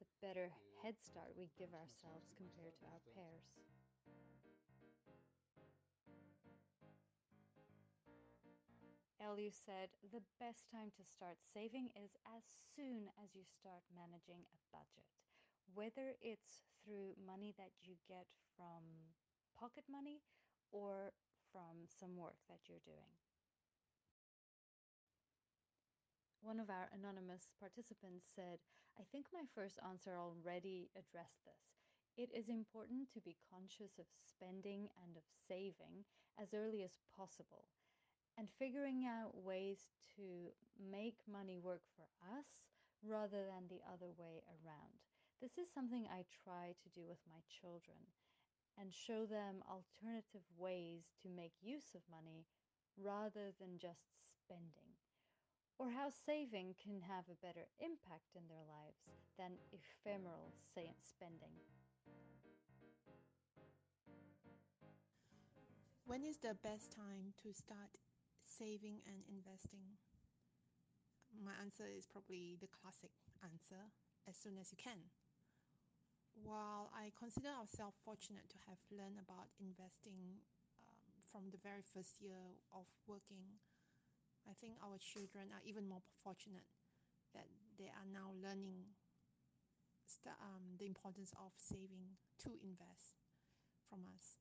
the 0.00 0.06
better 0.20 0.50
head 0.82 0.96
start 1.00 1.34
we 1.36 1.50
give 1.58 1.74
ourselves 1.74 2.32
compared 2.36 2.74
to 2.80 2.86
our 2.86 3.00
peers. 3.14 3.44
Elio 9.20 9.50
said 9.50 9.90
the 10.12 10.22
best 10.40 10.64
time 10.70 10.90
to 10.96 11.04
start 11.04 11.36
saving 11.52 11.90
is 11.94 12.16
as 12.24 12.44
soon 12.74 13.10
as 13.22 13.34
you 13.34 13.44
start 13.44 13.82
managing 13.94 14.46
a 14.52 14.58
budget, 14.72 15.04
whether 15.74 16.16
it's 16.22 16.62
through 16.84 17.14
money 17.26 17.52
that 17.58 17.72
you 17.82 17.96
get 18.08 18.26
from 18.56 18.82
pocket 19.58 19.84
money 19.90 20.22
or 20.72 21.12
from 21.52 21.84
some 21.88 22.16
work 22.16 22.36
that 22.48 22.60
you're 22.68 22.84
doing. 22.86 23.25
One 26.46 26.62
of 26.62 26.70
our 26.70 26.86
anonymous 26.94 27.50
participants 27.58 28.22
said, 28.30 28.62
I 28.94 29.02
think 29.10 29.26
my 29.34 29.42
first 29.50 29.82
answer 29.82 30.14
already 30.14 30.94
addressed 30.94 31.42
this. 31.42 31.74
It 32.14 32.30
is 32.30 32.46
important 32.46 33.10
to 33.10 33.20
be 33.20 33.42
conscious 33.50 33.98
of 33.98 34.06
spending 34.22 34.86
and 35.02 35.18
of 35.18 35.26
saving 35.26 36.06
as 36.38 36.54
early 36.54 36.86
as 36.86 37.02
possible 37.10 37.66
and 38.38 38.46
figuring 38.62 39.10
out 39.10 39.34
ways 39.34 39.90
to 40.14 40.54
make 40.78 41.18
money 41.26 41.58
work 41.58 41.82
for 41.98 42.06
us 42.38 42.46
rather 43.02 43.42
than 43.42 43.66
the 43.66 43.82
other 43.82 44.14
way 44.14 44.38
around. 44.46 45.02
This 45.42 45.58
is 45.58 45.66
something 45.74 46.06
I 46.06 46.30
try 46.30 46.78
to 46.78 46.94
do 46.94 47.10
with 47.10 47.26
my 47.26 47.42
children 47.50 47.98
and 48.78 48.94
show 48.94 49.26
them 49.26 49.66
alternative 49.66 50.46
ways 50.54 51.10
to 51.26 51.28
make 51.28 51.58
use 51.58 51.90
of 51.98 52.06
money 52.06 52.46
rather 52.94 53.50
than 53.58 53.82
just 53.82 54.14
spending, 54.30 54.85
or 55.78 55.92
how 55.92 56.08
saving 56.08 56.74
can 56.80 57.04
have 57.04 57.28
a 57.28 57.40
better 57.44 57.68
impact 57.80 58.32
in 58.32 58.48
their 58.48 58.64
lives 58.64 59.04
than 59.36 59.60
ephemeral 59.72 60.52
spending. 61.04 61.52
When 66.06 66.24
is 66.24 66.38
the 66.38 66.56
best 66.62 66.94
time 66.94 67.34
to 67.42 67.52
start 67.52 67.92
saving 68.46 69.02
and 69.04 69.20
investing? 69.28 70.00
My 71.36 71.52
answer 71.60 71.84
is 71.84 72.06
probably 72.06 72.56
the 72.56 72.70
classic 72.72 73.10
answer 73.42 73.92
as 74.24 74.36
soon 74.38 74.56
as 74.56 74.72
you 74.72 74.78
can. 74.78 75.12
While 76.40 76.92
I 76.94 77.12
consider 77.18 77.48
ourselves 77.48 77.98
fortunate 78.04 78.48
to 78.48 78.58
have 78.68 78.78
learned 78.88 79.18
about 79.20 79.50
investing 79.58 80.40
um, 80.84 80.94
from 81.32 81.50
the 81.50 81.60
very 81.60 81.82
first 81.82 82.20
year 82.20 82.54
of 82.72 82.86
working, 83.08 83.60
I 84.46 84.54
think 84.58 84.78
our 84.82 84.98
children 84.98 85.50
are 85.50 85.62
even 85.66 85.86
more 85.90 86.02
fortunate 86.22 86.66
that 87.34 87.50
they 87.78 87.90
are 87.90 88.06
now 88.06 88.30
learning 88.38 88.86
um, 90.26 90.78
the 90.78 90.86
importance 90.86 91.34
of 91.38 91.50
saving 91.58 92.18
to 92.42 92.50
invest 92.62 93.18
from 93.90 94.06
us. 94.14 94.38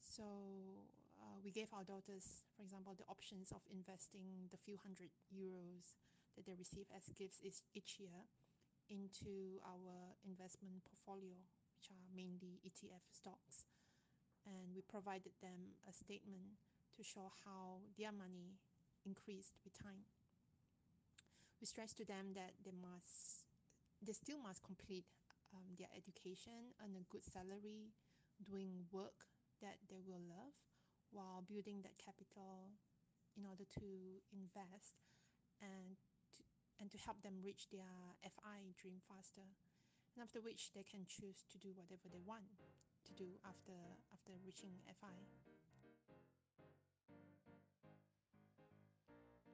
So 0.00 0.24
uh, 1.20 1.40
we 1.44 1.50
gave 1.50 1.72
our 1.72 1.84
daughters, 1.84 2.44
for 2.56 2.62
example, 2.62 2.94
the 2.96 3.08
options 3.08 3.52
of 3.52 3.60
investing 3.72 4.48
the 4.52 4.60
few 4.60 4.76
hundred 4.80 5.10
euros 5.32 5.96
that 6.36 6.46
they 6.46 6.54
receive 6.54 6.86
as 6.94 7.08
gifts 7.16 7.40
each 7.74 7.98
year 7.98 8.24
into 8.88 9.60
our 9.64 10.16
investment 10.24 10.80
portfolio, 10.88 11.36
which 11.76 11.92
are 11.92 12.04
mainly 12.14 12.60
ETF 12.64 13.04
stocks. 13.12 13.68
And 14.48 14.72
we 14.72 14.80
provided 14.80 15.36
them 15.44 15.76
a 15.84 15.92
statement 15.92 16.56
to 16.96 17.02
show 17.04 17.28
how 17.44 17.84
their 17.98 18.12
money 18.12 18.56
increased 19.06 19.58
with 19.64 19.76
time. 19.76 20.06
We 21.60 21.66
stress 21.66 21.92
to 21.98 22.04
them 22.06 22.38
that 22.38 22.54
they 22.62 22.74
must, 22.74 23.46
they 23.98 24.14
still 24.14 24.38
must 24.38 24.62
complete 24.62 25.06
um, 25.50 25.74
their 25.74 25.90
education, 25.90 26.74
earn 26.78 26.94
a 26.94 27.04
good 27.10 27.26
salary, 27.26 27.90
doing 28.38 28.86
work 28.94 29.26
that 29.60 29.82
they 29.90 29.98
will 29.98 30.22
love, 30.22 30.54
while 31.10 31.42
building 31.42 31.82
that 31.82 31.98
capital 31.98 32.78
in 33.34 33.42
order 33.42 33.66
to 33.78 33.88
invest 34.30 35.02
and 35.58 35.98
to, 36.34 36.40
and 36.78 36.90
to 36.90 36.98
help 37.02 37.22
them 37.22 37.42
reach 37.42 37.66
their 37.74 38.14
FI 38.22 38.74
dream 38.78 39.02
faster. 39.02 39.46
And 40.14 40.22
after 40.22 40.38
which 40.38 40.70
they 40.74 40.86
can 40.86 41.06
choose 41.06 41.46
to 41.50 41.58
do 41.58 41.74
whatever 41.74 42.06
they 42.10 42.22
want 42.22 42.62
to 43.06 43.12
do 43.14 43.38
after 43.46 43.74
after 44.12 44.34
reaching 44.44 44.82
FI. 44.86 45.47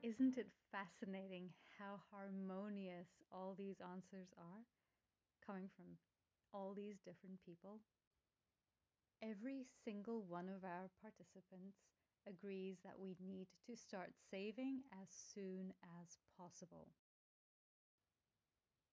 Isn't 0.05 0.38
it 0.38 0.53
fascinating 0.71 1.51
how 1.81 2.01
harmonious 2.12 3.09
all 3.33 3.57
these 3.59 3.81
answers 3.81 4.29
are 4.38 4.62
coming 5.45 5.69
from 5.77 5.99
all 6.53 6.75
these 6.75 7.01
different 7.05 7.40
people? 7.47 7.81
Every 9.23 9.67
single 9.85 10.23
one 10.23 10.49
of 10.49 10.62
our 10.62 10.88
participants 11.03 11.79
agrees 12.29 12.79
that 12.85 13.01
we 13.01 13.17
need 13.19 13.49
to 13.67 13.75
start 13.77 14.12
saving 14.31 14.85
as 14.93 15.09
soon 15.11 15.73
as 16.01 16.19
possible. 16.38 16.87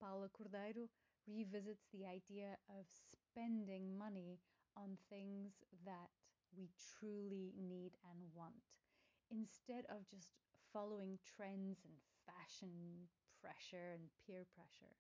Paula 0.02 0.28
Cordeiro 0.28 0.90
revisits 1.26 1.88
the 1.94 2.06
idea 2.06 2.58
of 2.68 2.86
spending 2.90 3.98
money 3.98 4.40
on 4.76 4.98
things 5.10 5.54
that 5.86 6.10
we 6.58 6.70
truly 7.00 7.54
need 7.56 7.94
and 8.04 8.20
want, 8.36 8.68
instead 9.32 9.86
of 9.90 10.08
just 10.10 10.28
following 10.74 11.20
trends 11.24 11.84
and 11.84 11.96
fashion 12.26 13.08
pressure 13.42 13.94
and 13.94 14.10
peer 14.26 14.46
pressure. 14.56 14.96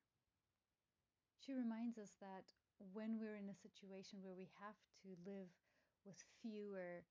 She 1.40 1.54
reminds 1.54 1.98
us 1.98 2.14
that 2.22 2.46
when 2.94 3.20
we're 3.20 3.36
in 3.36 3.50
a 3.50 3.56
situation 3.62 4.22
where 4.22 4.36
we 4.38 4.50
have 4.62 4.78
to 5.04 5.10
live 5.26 5.50
with 6.06 6.18
fewer 6.42 7.04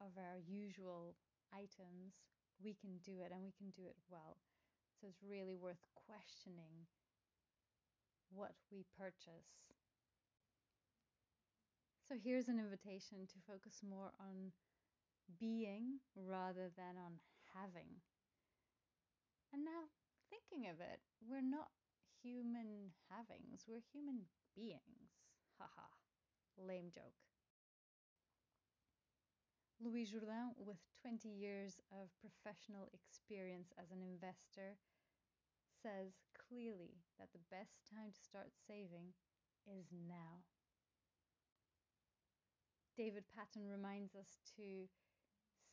of 0.00 0.12
our 0.16 0.38
usual 0.38 1.16
items, 1.52 2.20
we 2.62 2.74
can 2.74 2.98
do 3.04 3.20
it 3.20 3.32
and 3.32 3.42
we 3.42 3.52
can 3.52 3.70
do 3.76 3.86
it 3.86 3.96
well. 4.10 4.38
So 5.00 5.06
it's 5.08 5.22
really 5.22 5.54
worth 5.56 5.82
questioning 5.94 6.86
what 8.30 8.54
we 8.70 8.84
purchase. 8.96 9.68
So 12.08 12.16
here's 12.16 12.48
an 12.48 12.58
invitation 12.58 13.26
to 13.28 13.38
focus 13.46 13.82
more 13.84 14.12
on 14.18 14.52
being 15.38 16.00
rather 16.16 16.70
than 16.76 16.96
on 16.96 17.20
having. 17.58 17.98
And 19.52 19.64
now, 19.64 19.90
thinking 20.30 20.70
of 20.70 20.78
it, 20.78 21.02
we're 21.18 21.42
not 21.42 21.74
human 22.22 22.94
havings, 23.10 23.66
we're 23.66 23.84
human 23.92 24.30
beings. 24.54 25.18
Haha, 25.58 25.90
lame 26.54 26.90
joke. 26.94 27.18
Luís 29.78 30.10
Jordão, 30.10 30.54
with 30.58 30.78
20 31.02 31.28
years 31.28 31.78
of 31.94 32.10
professional 32.18 32.90
experience 32.90 33.70
as 33.78 33.90
an 33.90 34.02
investor, 34.02 34.74
says 35.82 36.18
clearly 36.34 36.98
that 37.18 37.30
the 37.30 37.46
best 37.50 37.78
time 37.86 38.10
to 38.10 38.20
start 38.20 38.50
saving 38.66 39.14
is 39.70 39.86
now. 39.94 40.42
David 42.98 43.22
Patton 43.30 43.70
reminds 43.70 44.16
us 44.16 44.42
to 44.58 44.90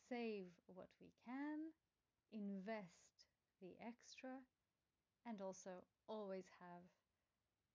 save 0.10 0.54
what 0.68 0.90
we 1.02 1.12
can, 1.26 1.74
invest 2.32 3.30
the 3.62 3.76
extra, 3.82 4.42
and 5.26 5.42
also 5.42 5.84
always 6.08 6.46
have 6.62 6.86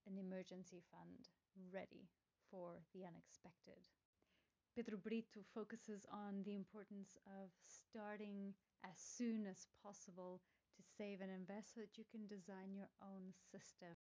an 0.06 0.18
emergency 0.18 0.82
fund 0.90 1.28
ready 1.72 2.08
for 2.50 2.82
the 2.94 3.04
unexpected. 3.04 3.86
Pedro 4.74 4.98
Brito 4.98 5.42
focuses 5.52 6.06
on 6.10 6.42
the 6.44 6.54
importance 6.54 7.18
of 7.26 7.50
starting 7.66 8.54
as 8.86 8.96
soon 8.96 9.46
as 9.46 9.66
possible 9.82 10.40
to 10.76 10.82
save 10.96 11.20
and 11.20 11.30
invest 11.30 11.74
so 11.74 11.80
that 11.82 11.98
you 11.98 12.04
can 12.06 12.30
design 12.30 12.72
your 12.78 12.88
own 13.02 13.34
system. 13.50 13.98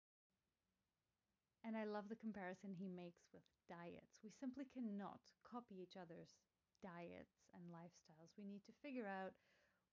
And 1.65 1.77
I 1.77 1.85
love 1.85 2.09
the 2.09 2.21
comparison 2.21 2.77
he 2.77 2.89
makes 2.89 3.29
with 3.33 3.45
diets. 3.69 4.21
We 4.25 4.33
simply 4.33 4.65
cannot 4.69 5.21
copy 5.45 5.81
each 5.81 5.97
other's 5.97 6.37
diets 6.83 7.47
and 7.55 7.71
lifestyles. 7.71 8.35
We 8.39 8.47
need 8.47 8.65
to 8.67 8.81
figure 8.83 9.07
out 9.07 9.35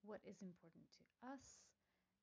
what 0.01 0.21
is 0.25 0.41
important 0.41 0.89
to 0.97 1.03
us 1.21 1.61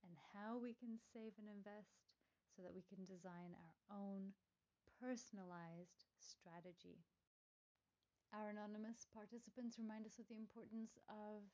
and 0.02 0.14
how 0.34 0.58
we 0.58 0.74
can 0.74 0.98
save 0.98 1.38
and 1.38 1.46
invest 1.46 2.10
so 2.50 2.62
that 2.62 2.74
we 2.74 2.82
can 2.82 3.06
design 3.06 3.54
our 3.54 3.74
own 3.90 4.34
personalized 4.98 6.10
strategy. 6.18 7.06
Our 8.34 8.50
anonymous 8.52 9.08
participants 9.08 9.78
remind 9.78 10.04
us 10.04 10.18
of 10.18 10.28
the 10.28 10.36
importance 10.36 10.98
of 11.08 11.48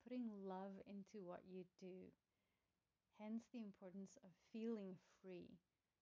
putting 0.00 0.30
love 0.30 0.78
into 0.88 1.20
what 1.26 1.44
you 1.44 1.68
do. 1.82 2.14
Hence, 3.20 3.50
the 3.50 3.66
importance 3.66 4.16
of 4.22 4.30
feeling 4.54 4.96
free. 5.20 5.58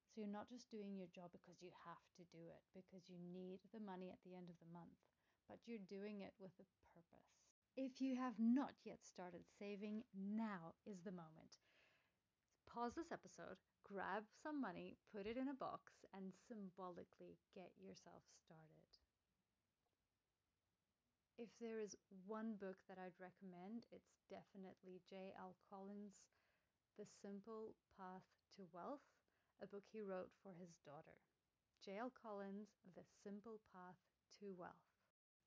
So, 0.07 0.21
you're 0.21 0.31
not 0.31 0.53
just 0.53 0.71
doing 0.71 0.95
your 0.95 1.11
job 1.11 1.33
because 1.33 1.59
you 1.65 1.73
have 1.89 2.07
to 2.21 2.25
do 2.29 2.47
it, 2.49 2.63
because 2.77 3.09
you 3.09 3.19
need 3.19 3.65
the 3.73 3.83
money 3.83 4.13
at 4.13 4.21
the 4.23 4.37
end 4.37 4.49
of 4.53 4.61
the 4.61 4.71
month, 4.71 5.01
but 5.49 5.59
you're 5.67 5.83
doing 5.91 6.21
it 6.21 6.35
with 6.39 6.53
a 6.59 6.71
purpose. 6.95 7.39
If 7.77 8.01
you 8.01 8.17
have 8.17 8.41
not 8.41 8.73
yet 8.85 9.05
started 9.05 9.45
saving, 9.59 10.03
now 10.17 10.75
is 10.87 11.05
the 11.05 11.13
moment. 11.13 11.61
Pause 12.65 12.97
this 12.97 13.13
episode, 13.13 13.61
grab 13.85 14.25
some 14.43 14.61
money, 14.61 14.97
put 15.13 15.27
it 15.27 15.37
in 15.37 15.49
a 15.49 15.57
box, 15.57 16.05
and 16.13 16.33
symbolically 16.49 17.37
get 17.55 17.73
yourself 17.77 18.25
started. 18.33 18.85
If 21.37 21.53
there 21.61 21.85
is 21.85 21.93
one 22.25 22.57
book 22.57 22.81
that 22.89 22.97
I'd 22.97 23.21
recommend, 23.21 23.85
it's 23.93 24.17
definitely 24.33 25.05
J.L. 25.05 25.53
Collins' 25.69 26.25
The 26.97 27.05
Simple 27.05 27.77
Path 27.93 28.25
to 28.57 28.65
Wealth, 28.73 29.05
a 29.61 29.69
book 29.69 29.85
he 29.93 30.01
wrote 30.01 30.33
for 30.41 30.57
his 30.57 30.81
daughter. 30.81 31.21
J.L. 31.85 32.09
Collins' 32.17 32.73
The 32.97 33.05
Simple 33.21 33.61
Path 33.69 34.01
to 34.41 34.57
Wealth. 34.57 34.86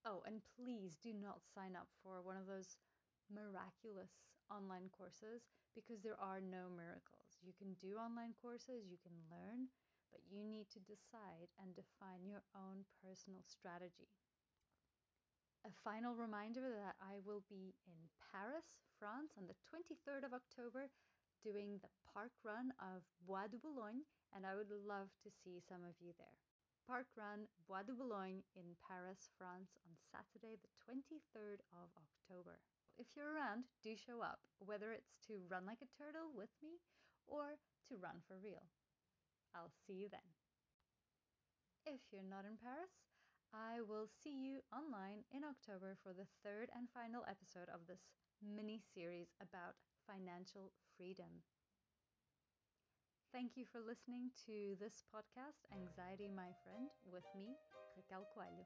Oh, 0.06 0.24
and 0.26 0.40
please 0.56 0.96
do 0.96 1.12
not 1.12 1.44
sign 1.44 1.76
up 1.76 1.92
for 2.04 2.24
one 2.24 2.38
of 2.40 2.48
those 2.48 2.80
miraculous 3.28 4.24
online 4.50 4.90
courses 4.96 5.44
because 5.76 6.02
there 6.02 6.20
are 6.20 6.40
no 6.42 6.72
miracles. 6.72 7.38
You 7.44 7.54
can 7.54 7.76
do 7.78 8.00
online 8.00 8.34
courses, 8.42 8.88
you 8.90 8.98
can 8.98 9.14
learn, 9.30 9.70
but 10.10 10.26
you 10.26 10.42
need 10.42 10.72
to 10.74 10.82
decide 10.82 11.52
and 11.60 11.76
define 11.76 12.26
your 12.26 12.44
own 12.56 12.88
personal 13.04 13.44
strategy. 13.46 14.10
A 15.68 15.72
final 15.84 16.16
reminder 16.16 16.64
that 16.64 16.96
I 17.04 17.20
will 17.28 17.44
be 17.52 17.76
in 17.86 18.00
Paris, 18.32 18.80
France 18.98 19.36
on 19.36 19.46
the 19.46 19.60
23rd 19.68 20.24
of 20.26 20.34
October 20.34 20.90
doing 21.44 21.80
the 21.84 21.92
park 22.08 22.32
run 22.44 22.72
of 22.80 23.04
Bois 23.28 23.48
de 23.52 23.60
Boulogne, 23.60 24.08
and 24.36 24.48
I 24.48 24.56
would 24.56 24.72
love 24.72 25.12
to 25.24 25.30
see 25.30 25.60
some 25.60 25.84
of 25.84 25.96
you 26.00 26.16
there. 26.18 26.49
Park 26.90 27.06
Run 27.14 27.46
Bois 27.70 27.86
de 27.86 27.94
Boulogne 27.94 28.42
in 28.58 28.74
Paris, 28.82 29.30
France 29.38 29.78
on 29.86 29.94
Saturday, 30.10 30.58
the 30.58 30.74
23rd 30.82 31.62
of 31.70 31.94
October. 31.94 32.58
If 32.98 33.14
you're 33.14 33.30
around, 33.30 33.70
do 33.86 33.94
show 33.94 34.26
up, 34.26 34.42
whether 34.58 34.90
it's 34.90 35.14
to 35.30 35.46
run 35.46 35.70
like 35.70 35.86
a 35.86 35.94
turtle 35.94 36.34
with 36.34 36.50
me 36.66 36.82
or 37.30 37.62
to 37.86 38.02
run 38.02 38.26
for 38.26 38.42
real. 38.42 38.66
I'll 39.54 39.70
see 39.86 40.02
you 40.02 40.10
then. 40.10 40.26
If 41.86 42.02
you're 42.10 42.26
not 42.26 42.50
in 42.50 42.58
Paris, 42.58 43.06
I 43.54 43.86
will 43.86 44.10
see 44.10 44.34
you 44.34 44.66
online 44.74 45.30
in 45.30 45.46
October 45.46 45.94
for 46.02 46.18
the 46.18 46.26
third 46.42 46.74
and 46.74 46.90
final 46.90 47.22
episode 47.30 47.70
of 47.70 47.86
this 47.86 48.02
mini 48.42 48.82
series 48.82 49.30
about 49.38 49.78
financial 50.10 50.74
freedom. 50.98 51.46
Thank 53.32 53.56
you 53.56 53.66
for 53.72 53.80
listening 53.82 54.32
to 54.46 54.76
this 54.80 55.04
podcast, 55.14 55.62
Anxiety 55.72 56.30
My 56.36 56.50
Friend, 56.64 56.90
with 57.12 57.26
me, 57.36 57.56
Raquel 57.96 58.26
Coelho. 58.34 58.66